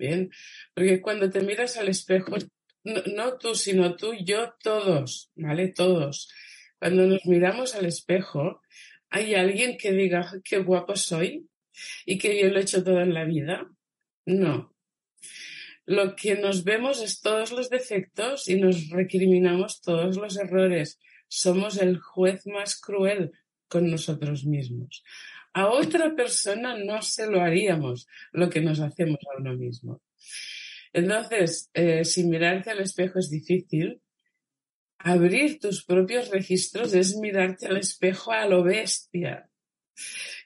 Bien, 0.00 0.32
porque 0.74 1.00
cuando 1.00 1.30
te 1.30 1.42
miras 1.42 1.76
al 1.76 1.88
espejo, 1.88 2.34
no, 2.82 3.38
tú, 3.38 3.54
sino 3.54 3.94
tú, 3.94 4.14
yo, 4.14 4.54
todos, 4.64 5.30
¿vale? 5.36 5.68
Todos. 5.68 6.28
Cuando 6.80 7.06
nos 7.06 7.24
miramos 7.24 7.76
al 7.76 7.86
espejo, 7.86 8.60
¿hay 9.10 9.36
alguien 9.36 9.76
que 9.76 9.92
diga 9.92 10.28
qué 10.42 10.58
guapo 10.58 10.96
soy 10.96 11.48
y 12.04 12.18
que 12.18 12.36
yo 12.36 12.48
lo 12.48 12.58
he 12.58 12.62
hecho 12.62 12.82
todo 12.82 13.00
en 13.00 13.14
la 13.14 13.24
vida? 13.24 13.70
No. 14.26 14.71
Lo 15.84 16.14
que 16.14 16.36
nos 16.36 16.64
vemos 16.64 17.02
es 17.02 17.20
todos 17.20 17.52
los 17.52 17.68
defectos 17.68 18.48
y 18.48 18.60
nos 18.60 18.88
recriminamos 18.90 19.80
todos 19.80 20.16
los 20.16 20.36
errores. 20.36 20.98
Somos 21.28 21.78
el 21.78 21.98
juez 21.98 22.46
más 22.46 22.80
cruel 22.80 23.32
con 23.68 23.90
nosotros 23.90 24.44
mismos. 24.44 25.02
A 25.54 25.68
otra 25.68 26.14
persona 26.14 26.76
no 26.78 27.02
se 27.02 27.26
lo 27.30 27.40
haríamos 27.40 28.06
lo 28.32 28.48
que 28.48 28.60
nos 28.60 28.80
hacemos 28.80 29.18
a 29.30 29.40
uno 29.40 29.54
mismo. 29.54 30.00
Entonces, 30.92 31.70
eh, 31.74 32.04
si 32.04 32.24
mirarte 32.24 32.70
al 32.70 32.80
espejo 32.80 33.18
es 33.18 33.30
difícil, 33.30 34.00
abrir 34.98 35.58
tus 35.58 35.84
propios 35.84 36.28
registros 36.28 36.94
es 36.94 37.16
mirarte 37.16 37.66
al 37.66 37.78
espejo 37.78 38.32
a 38.32 38.46
lo 38.46 38.62
bestia. 38.62 39.48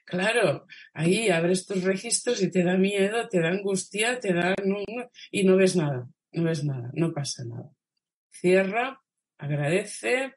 Claro, 0.07 0.65
ahí 0.93 1.29
abres 1.29 1.65
tus 1.67 1.83
registros 1.83 2.41
y 2.41 2.49
te 2.49 2.63
da 2.63 2.77
miedo, 2.77 3.27
te 3.27 3.41
da 3.41 3.49
angustia, 3.49 4.19
te 4.19 4.33
da... 4.33 4.55
y 5.31 5.43
no 5.43 5.57
ves 5.57 5.75
nada, 5.75 6.07
no 6.31 6.43
ves 6.43 6.63
nada, 6.63 6.89
no 6.93 7.13
pasa 7.13 7.43
nada. 7.45 7.69
Cierra, 8.31 9.01
agradece, 9.37 10.35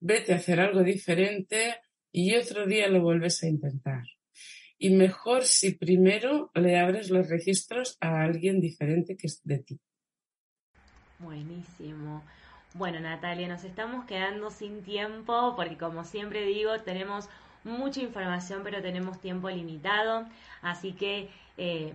vete 0.00 0.32
a 0.32 0.36
hacer 0.36 0.58
algo 0.60 0.82
diferente 0.82 1.76
y 2.10 2.34
otro 2.34 2.66
día 2.66 2.88
lo 2.88 3.00
vuelves 3.00 3.42
a 3.44 3.48
intentar 3.48 4.02
y 4.82 4.90
mejor 4.90 5.44
si 5.44 5.74
primero 5.74 6.50
le 6.54 6.80
abres 6.80 7.10
los 7.10 7.28
registros 7.28 7.98
a 8.00 8.22
alguien 8.22 8.60
diferente 8.60 9.14
que 9.14 9.26
es 9.26 9.42
de 9.44 9.58
ti. 9.58 9.78
Buenísimo. 11.18 12.24
Bueno, 12.72 12.98
Natalia, 12.98 13.46
nos 13.46 13.62
estamos 13.62 14.06
quedando 14.06 14.50
sin 14.50 14.82
tiempo 14.82 15.54
porque 15.54 15.76
como 15.76 16.04
siempre 16.04 16.46
digo, 16.46 16.80
tenemos 16.80 17.28
mucha 17.64 18.00
información, 18.00 18.62
pero 18.64 18.82
tenemos 18.82 19.20
tiempo 19.20 19.50
limitado. 19.50 20.26
Así 20.62 20.92
que 20.92 21.30
eh, 21.62 21.92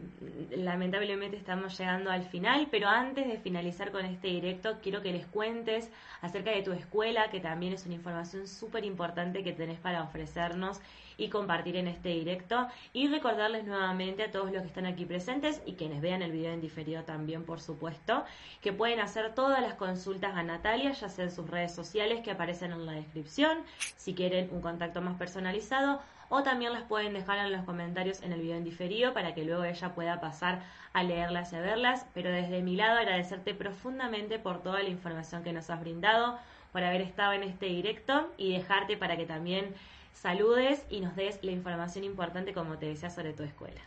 lamentablemente 0.58 1.38
estamos 1.38 1.76
llegando 1.76 2.12
al 2.12 2.24
final, 2.26 2.68
pero 2.70 2.88
antes 2.88 3.28
de 3.28 3.40
finalizar 3.40 3.92
con 3.92 4.06
este 4.06 4.28
directo, 4.28 4.78
quiero 4.80 5.02
que 5.02 5.12
les 5.12 5.26
cuentes 5.26 5.90
acerca 6.22 6.52
de 6.52 6.62
tu 6.62 6.72
escuela, 6.72 7.32
que 7.32 7.40
también 7.40 7.74
es 7.74 7.84
una 7.88 7.96
información 7.96 8.48
súper 8.48 8.86
importante 8.86 9.44
que 9.44 9.54
tenés 9.54 9.80
para 9.80 10.04
ofrecernos 10.04 10.82
y 11.18 11.30
compartir 11.30 11.78
en 11.78 11.88
este 11.88 12.10
directo. 12.10 12.68
Y 12.94 13.08
recordarles 13.08 13.66
nuevamente 13.66 14.22
a 14.22 14.30
todos 14.30 14.52
los 14.52 14.62
que 14.62 14.68
están 14.68 14.86
aquí 14.86 15.04
presentes 15.04 15.60
y 15.66 15.74
quienes 15.74 16.00
vean 16.00 16.22
el 16.22 16.32
video 16.32 16.54
en 16.54 16.62
diferido 16.62 17.04
también, 17.04 17.44
por 17.44 17.60
supuesto, 17.60 18.24
que 18.62 18.72
pueden 18.72 19.00
hacer 19.00 19.34
todas 19.34 19.64
las 19.64 19.74
consultas 19.74 20.36
a 20.36 20.44
Natalia, 20.44 20.92
ya 20.92 21.10
sea 21.10 21.26
en 21.26 21.32
sus 21.32 21.50
redes 21.50 21.74
sociales 21.74 22.22
que 22.22 22.30
aparecen 22.30 22.72
en 22.72 22.86
la 22.86 22.92
descripción, 22.92 23.64
si 23.98 24.14
quieren 24.14 24.48
un 24.52 24.62
contacto 24.62 25.02
más 25.02 25.18
personalizado 25.18 26.02
o 26.30 26.44
también 26.44 26.74
las 26.74 26.84
pueden 26.84 27.14
dejar 27.14 27.40
en 27.40 27.52
los 27.52 27.64
comentarios 27.66 28.22
en 28.22 28.32
el 28.32 28.42
video 28.42 28.58
en 28.58 28.64
diferido 28.64 29.14
para 29.14 29.34
que 29.34 29.46
luego 29.46 29.64
ella 29.64 29.94
pueda 29.94 30.20
pasar 30.20 30.64
a 30.94 31.04
leerlas 31.04 31.54
y 31.54 31.56
a 31.58 31.62
verlas. 31.62 32.06
Pero 32.14 32.32
desde 32.32 32.62
mi 32.62 32.76
lado 32.76 33.00
agradecerte 33.00 33.54
profundamente 33.54 34.40
por 34.40 34.64
toda 34.64 34.82
la 34.82 34.90
información 34.90 35.44
que 35.44 35.54
nos 35.54 35.70
has 35.70 35.80
brindado, 35.80 36.40
por 36.72 36.84
haber 36.84 37.02
estado 37.02 37.34
en 37.34 37.44
este 37.44 37.68
directo 37.68 38.32
y 38.38 38.54
dejarte 38.54 38.98
para 38.98 39.18
que 39.18 39.26
también 39.26 39.74
saludes 40.14 40.84
y 40.90 41.02
nos 41.02 41.16
des 41.16 41.40
la 41.44 41.52
información 41.52 42.04
importante 42.04 42.54
como 42.54 42.78
te 42.78 42.88
decía 42.88 43.10
sobre 43.10 43.34
tu 43.34 43.44
escuela. 43.44 43.82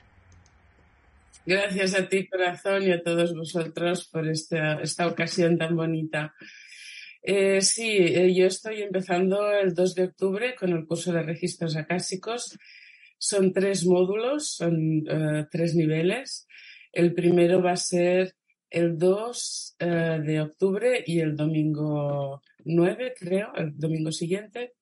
Gracias 1.47 1.95
a 1.95 2.07
ti, 2.07 2.27
corazón, 2.29 2.83
y 2.83 2.93
a 2.93 3.03
todos 3.03 3.35
vosotros 3.35 4.07
por 4.09 4.29
esta, 4.29 4.75
esta 4.83 5.07
ocasión 5.07 5.57
tan 5.57 5.77
bonita. 5.77 6.35
Eh, 7.31 7.61
sí, 7.61 7.91
eh, 7.91 8.33
yo 8.33 8.47
estoy 8.47 8.81
empezando 8.81 9.53
el 9.53 9.75
2 9.75 9.95
de 9.95 10.05
octubre 10.05 10.55
con 10.55 10.71
el 10.71 10.87
curso 10.87 11.13
de 11.13 11.23
registros 11.23 11.77
acásicos. 11.77 12.59
Son 13.19 13.53
tres 13.53 13.85
módulos, 13.85 14.49
son 14.49 15.05
eh, 15.07 15.47
tres 15.51 15.75
niveles. 15.75 16.47
El 16.91 17.13
primero 17.13 17.63
va 17.63 17.73
a 17.73 17.77
ser 17.77 18.35
el 18.71 18.97
2 18.97 19.77
de 19.79 20.41
octubre 20.41 21.05
y 21.07 21.21
el 21.21 21.37
domingo 21.37 22.43
9, 22.65 23.15
creo, 23.19 23.53
el 23.57 23.79
domingo 23.79 24.11
siguiente. 24.11 24.73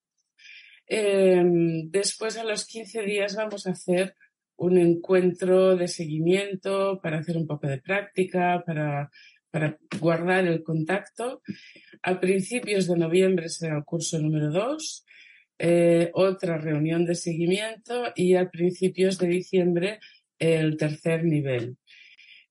después, 0.86 2.36
a 2.36 2.44
los 2.44 2.64
15 2.64 3.02
días, 3.02 3.34
vamos 3.34 3.66
a 3.66 3.72
hacer 3.72 4.14
un 4.56 4.78
encuentro 4.78 5.76
de 5.76 5.88
seguimiento 5.88 7.00
para 7.02 7.18
hacer 7.18 7.36
un 7.36 7.46
poco 7.46 7.66
de 7.66 7.80
práctica, 7.80 8.62
para 8.64 9.10
para 9.56 9.78
guardar 9.98 10.46
el 10.46 10.62
contacto. 10.62 11.40
A 12.02 12.20
principios 12.20 12.86
de 12.88 12.98
noviembre 12.98 13.48
será 13.48 13.78
el 13.78 13.84
curso 13.84 14.18
número 14.18 14.50
2, 14.50 15.06
eh, 15.60 16.10
otra 16.12 16.58
reunión 16.58 17.06
de 17.06 17.14
seguimiento 17.14 18.12
y 18.14 18.34
a 18.34 18.50
principios 18.50 19.16
de 19.16 19.28
diciembre 19.28 19.98
el 20.38 20.76
tercer 20.76 21.24
nivel. 21.24 21.78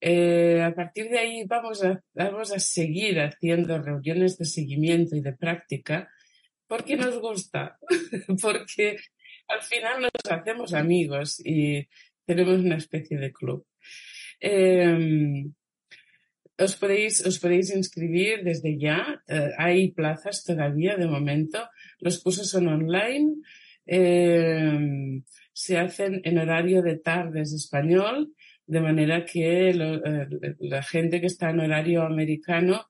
Eh, 0.01 0.63
a 0.63 0.73
partir 0.73 1.09
de 1.09 1.19
ahí 1.19 1.43
vamos 1.45 1.83
a, 1.83 2.03
vamos 2.15 2.51
a 2.51 2.57
seguir 2.57 3.19
haciendo 3.19 3.79
reuniones 3.79 4.39
de 4.39 4.45
seguimiento 4.45 5.15
y 5.15 5.21
de 5.21 5.33
práctica 5.33 6.09
porque 6.65 6.95
nos 6.95 7.19
gusta, 7.19 7.77
porque 8.41 8.97
al 9.47 9.61
final 9.61 10.01
nos 10.01 10.31
hacemos 10.31 10.73
amigos 10.73 11.39
y 11.45 11.87
tenemos 12.25 12.61
una 12.61 12.77
especie 12.77 13.19
de 13.19 13.31
club. 13.31 13.63
Eh, 14.39 15.45
os 16.57 16.75
podéis, 16.75 17.25
os 17.25 17.39
podéis 17.39 17.69
inscribir 17.71 18.43
desde 18.43 18.77
ya. 18.79 19.21
Eh, 19.27 19.51
hay 19.57 19.91
plazas 19.91 20.43
todavía 20.43 20.95
de 20.95 21.07
momento. 21.07 21.59
Los 21.99 22.21
cursos 22.23 22.49
son 22.49 22.67
online. 22.67 23.35
Eh, 23.85 25.21
se 25.53 25.77
hacen 25.77 26.21
en 26.23 26.37
horario 26.37 26.81
de 26.81 26.97
tardes 26.97 27.53
español, 27.53 28.33
de 28.65 28.81
manera 28.81 29.25
que 29.25 29.69
eh, 29.69 30.27
la 30.59 30.83
gente 30.83 31.21
que 31.21 31.27
está 31.27 31.49
en 31.49 31.59
horario 31.59 32.03
americano 32.03 32.87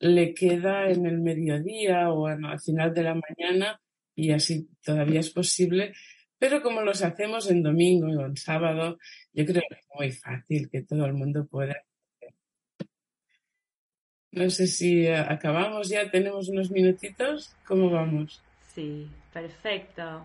le 0.00 0.32
queda 0.32 0.90
en 0.90 1.06
el 1.06 1.18
mediodía 1.18 2.10
o 2.10 2.26
al 2.28 2.60
final 2.60 2.94
de 2.94 3.02
la 3.02 3.14
mañana 3.14 3.80
y 4.14 4.30
así 4.30 4.68
todavía 4.82 5.20
es 5.20 5.30
posible. 5.30 5.92
Pero 6.38 6.62
como 6.62 6.82
los 6.82 7.02
hacemos 7.02 7.50
en 7.50 7.62
domingo 7.64 8.06
o 8.06 8.26
en 8.26 8.36
sábado, 8.36 8.98
yo 9.32 9.44
creo 9.44 9.62
que 9.68 9.74
es 9.74 9.86
muy 9.92 10.12
fácil 10.12 10.68
que 10.70 10.82
todo 10.82 11.04
el 11.06 11.14
mundo 11.14 11.46
pueda 11.48 11.74
no 14.38 14.50
sé 14.50 14.66
si 14.66 15.06
eh, 15.06 15.16
acabamos 15.16 15.88
ya, 15.88 16.10
tenemos 16.10 16.48
unos 16.48 16.70
minutitos. 16.70 17.54
¿Cómo 17.66 17.90
vamos? 17.90 18.40
Sí, 18.74 19.08
perfecto. 19.32 20.22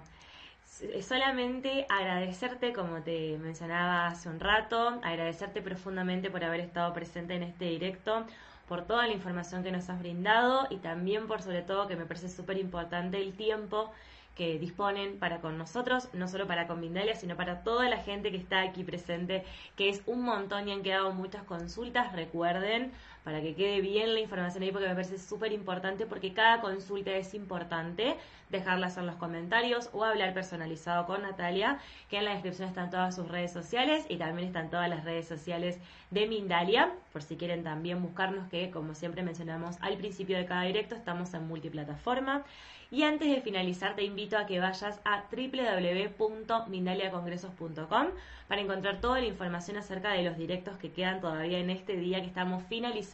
Solamente 1.02 1.86
agradecerte, 1.88 2.74
como 2.74 3.02
te 3.02 3.38
mencionaba 3.38 4.08
hace 4.08 4.28
un 4.28 4.40
rato, 4.40 5.00
agradecerte 5.02 5.62
profundamente 5.62 6.30
por 6.30 6.44
haber 6.44 6.60
estado 6.60 6.94
presente 6.94 7.36
en 7.36 7.44
este 7.44 7.66
directo, 7.66 8.26
por 8.68 8.86
toda 8.86 9.08
la 9.08 9.14
información 9.14 9.64
que 9.64 9.72
nos 9.72 9.90
has 9.90 10.00
brindado 10.00 10.68
y 10.70 10.78
también 10.78 11.28
por 11.28 11.42
sobre 11.42 11.62
todo 11.62 11.88
que 11.88 11.96
me 11.96 12.06
parece 12.06 12.28
súper 12.28 12.58
importante 12.58 13.22
el 13.22 13.34
tiempo 13.34 13.92
que 14.36 14.58
disponen 14.58 15.20
para 15.20 15.42
con 15.42 15.58
nosotros, 15.58 16.10
no 16.14 16.28
solo 16.28 16.48
para 16.48 16.68
con 16.68 16.82
Vindalia, 16.82 17.16
sino 17.16 17.36
para 17.36 17.64
toda 17.64 17.88
la 17.90 17.98
gente 17.98 18.32
que 18.32 18.38
está 18.38 18.62
aquí 18.62 18.84
presente, 18.84 19.44
que 19.76 19.90
es 19.90 20.02
un 20.06 20.24
montón 20.24 20.68
y 20.68 20.72
han 20.72 20.82
quedado 20.82 21.12
muchas 21.14 21.44
consultas. 21.44 22.14
Recuerden, 22.14 22.92
para 23.24 23.42
que 23.42 23.56
quede 23.56 23.82
bien 23.82 24.14
la 24.14 24.20
información 24.20 24.64
ahí, 24.64 24.72
porque 24.72 24.88
me 24.88 24.94
parece 24.94 25.18
súper 25.18 25.52
importante, 25.54 26.06
porque 26.06 26.34
cada 26.34 26.62
consulta 26.62 27.12
es 27.12 27.34
importante 27.34 28.18
dejarlas 28.50 28.98
en 28.98 29.08
los 29.08 29.16
comentarios 29.16 29.90
o 29.94 30.04
hablar 30.04 30.34
personalizado 30.34 31.06
con 31.06 31.22
Natalia, 31.24 31.80
que 32.10 32.18
en 32.18 32.26
la 32.26 32.32
descripción 32.32 32.68
están 32.68 32.90
todas 32.90 33.16
sus 33.16 33.28
redes 33.28 33.52
sociales 33.52 34.06
y 34.10 34.18
también 34.18 34.48
están 34.48 34.70
todas 34.70 34.90
las 34.90 35.04
redes 35.04 35.28
sociales 35.28 35.80
de 36.12 36.28
Mindalia, 36.28 36.92
por 37.12 37.24
si 37.24 37.36
quieren 37.38 37.64
también 37.64 38.02
buscarnos, 38.02 38.50
que 38.50 38.70
como 38.70 38.94
siempre 38.94 39.24
mencionamos 39.24 39.78
al 39.82 39.98
principio 39.98 40.38
de 40.38 40.46
cada 40.46 40.64
directo, 40.64 40.96
estamos 40.96 41.34
en 41.34 41.48
multiplataforma. 41.48 42.44
Y 42.92 43.04
antes 43.04 43.28
de 43.28 43.42
finalizar, 43.42 43.96
te 43.96 44.04
invito 44.04 44.38
a 44.38 44.46
que 44.46 44.60
vayas 44.60 45.02
a 45.04 45.24
www.mindaliacongresos.com 45.32 48.08
para 48.48 48.62
encontrar 48.62 49.02
toda 49.02 49.20
la 49.20 49.26
información 49.26 49.78
acerca 49.78 50.12
de 50.12 50.22
los 50.22 50.38
directos 50.38 50.78
que 50.78 50.92
quedan 50.92 51.20
todavía 51.20 51.58
en 51.58 51.72
este 51.72 51.98
día 51.98 52.22
que 52.22 52.28
estamos 52.28 52.62
finalizando 52.70 53.13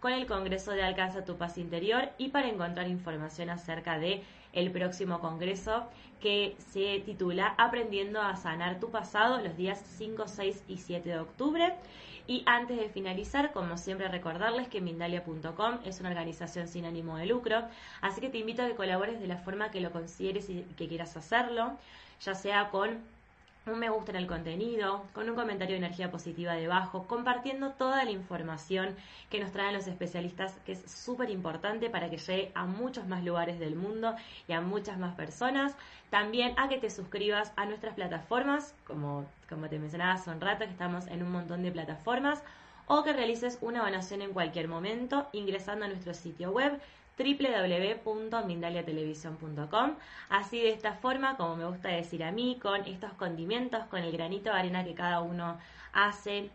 con 0.00 0.12
el 0.12 0.26
Congreso 0.26 0.72
de 0.72 0.82
Alcanza 0.82 1.24
tu 1.24 1.36
Paz 1.36 1.56
Interior 1.56 2.08
y 2.18 2.30
para 2.30 2.48
encontrar 2.48 2.88
información 2.88 3.48
acerca 3.48 3.98
de 3.98 4.24
el 4.52 4.72
próximo 4.72 5.20
congreso 5.20 5.86
que 6.20 6.56
se 6.72 7.00
titula 7.06 7.54
Aprendiendo 7.56 8.20
a 8.20 8.34
sanar 8.34 8.80
tu 8.80 8.90
pasado 8.90 9.40
los 9.40 9.56
días 9.56 9.80
5, 9.98 10.26
6 10.26 10.64
y 10.66 10.78
7 10.78 11.08
de 11.08 11.18
octubre. 11.20 11.74
Y 12.26 12.42
antes 12.46 12.76
de 12.76 12.88
finalizar, 12.88 13.52
como 13.52 13.76
siempre, 13.76 14.08
recordarles 14.08 14.68
que 14.68 14.80
Mindalia.com 14.80 15.78
es 15.84 16.00
una 16.00 16.08
organización 16.08 16.66
sin 16.66 16.84
ánimo 16.84 17.16
de 17.16 17.26
lucro, 17.26 17.62
así 18.00 18.20
que 18.20 18.28
te 18.28 18.38
invito 18.38 18.62
a 18.62 18.66
que 18.66 18.74
colabores 18.74 19.20
de 19.20 19.28
la 19.28 19.36
forma 19.36 19.70
que 19.70 19.80
lo 19.80 19.92
consideres 19.92 20.50
y 20.50 20.62
que 20.76 20.88
quieras 20.88 21.16
hacerlo, 21.16 21.78
ya 22.20 22.34
sea 22.34 22.70
con 22.70 22.98
un 23.66 23.78
me 23.78 23.90
gusta 23.90 24.12
en 24.12 24.16
el 24.16 24.26
contenido, 24.26 25.04
con 25.12 25.28
un 25.28 25.36
comentario 25.36 25.74
de 25.74 25.84
energía 25.84 26.10
positiva 26.10 26.54
debajo, 26.54 27.06
compartiendo 27.06 27.72
toda 27.72 28.04
la 28.04 28.10
información 28.10 28.96
que 29.28 29.38
nos 29.38 29.52
traen 29.52 29.74
los 29.74 29.86
especialistas, 29.86 30.54
que 30.64 30.72
es 30.72 30.90
súper 30.90 31.30
importante 31.30 31.90
para 31.90 32.08
que 32.08 32.16
llegue 32.16 32.52
a 32.54 32.64
muchos 32.64 33.06
más 33.06 33.22
lugares 33.22 33.58
del 33.58 33.76
mundo 33.76 34.14
y 34.48 34.52
a 34.52 34.60
muchas 34.60 34.98
más 34.98 35.14
personas. 35.14 35.74
También 36.08 36.54
a 36.58 36.68
que 36.68 36.78
te 36.78 36.90
suscribas 36.90 37.52
a 37.56 37.66
nuestras 37.66 37.94
plataformas, 37.94 38.74
como, 38.86 39.26
como 39.48 39.68
te 39.68 39.78
mencionaba 39.78 40.14
hace 40.14 40.30
un 40.30 40.40
rato, 40.40 40.64
que 40.64 40.70
estamos 40.70 41.06
en 41.06 41.22
un 41.22 41.30
montón 41.30 41.62
de 41.62 41.70
plataformas, 41.70 42.42
o 42.86 43.04
que 43.04 43.12
realices 43.12 43.58
una 43.60 43.82
donación 43.82 44.20
en 44.20 44.32
cualquier 44.32 44.66
momento 44.66 45.28
ingresando 45.32 45.84
a 45.84 45.88
nuestro 45.88 46.12
sitio 46.12 46.50
web 46.50 46.80
www.mindaliatelevisión.com. 47.20 49.94
Así 50.30 50.60
de 50.60 50.70
esta 50.70 50.94
forma, 50.94 51.36
como 51.36 51.56
me 51.56 51.66
gusta 51.66 51.88
decir 51.88 52.24
a 52.24 52.32
mí, 52.32 52.58
con 52.60 52.84
estos 52.86 53.12
condimentos, 53.12 53.84
con 53.86 54.00
el 54.00 54.10
granito 54.12 54.50
de 54.50 54.58
arena 54.58 54.84
que 54.84 54.94
cada 54.94 55.20
uno 55.20 55.58
hace 55.92 56.50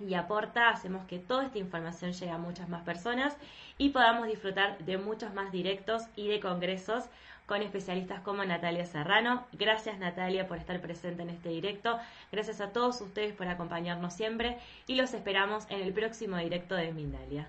y 0.00 0.14
aporta, 0.14 0.70
hacemos 0.70 1.04
que 1.06 1.18
toda 1.18 1.46
esta 1.46 1.58
información 1.58 2.12
llegue 2.12 2.30
a 2.30 2.38
muchas 2.38 2.68
más 2.68 2.84
personas 2.84 3.36
y 3.78 3.88
podamos 3.90 4.28
disfrutar 4.28 4.78
de 4.78 4.96
muchos 4.96 5.34
más 5.34 5.50
directos 5.50 6.04
y 6.14 6.28
de 6.28 6.38
congresos 6.38 7.04
con 7.46 7.62
especialistas 7.62 8.20
como 8.20 8.44
Natalia 8.44 8.86
Serrano. 8.86 9.44
Gracias 9.52 9.98
Natalia 9.98 10.46
por 10.46 10.58
estar 10.58 10.80
presente 10.80 11.22
en 11.22 11.30
este 11.30 11.48
directo. 11.48 11.98
Gracias 12.30 12.60
a 12.60 12.72
todos 12.72 13.00
ustedes 13.00 13.34
por 13.34 13.48
acompañarnos 13.48 14.14
siempre 14.14 14.58
y 14.86 14.94
los 14.94 15.14
esperamos 15.14 15.66
en 15.70 15.80
el 15.80 15.92
próximo 15.92 16.36
directo 16.36 16.74
de 16.74 16.92
Mindalia. 16.92 17.48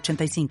85 0.00 0.48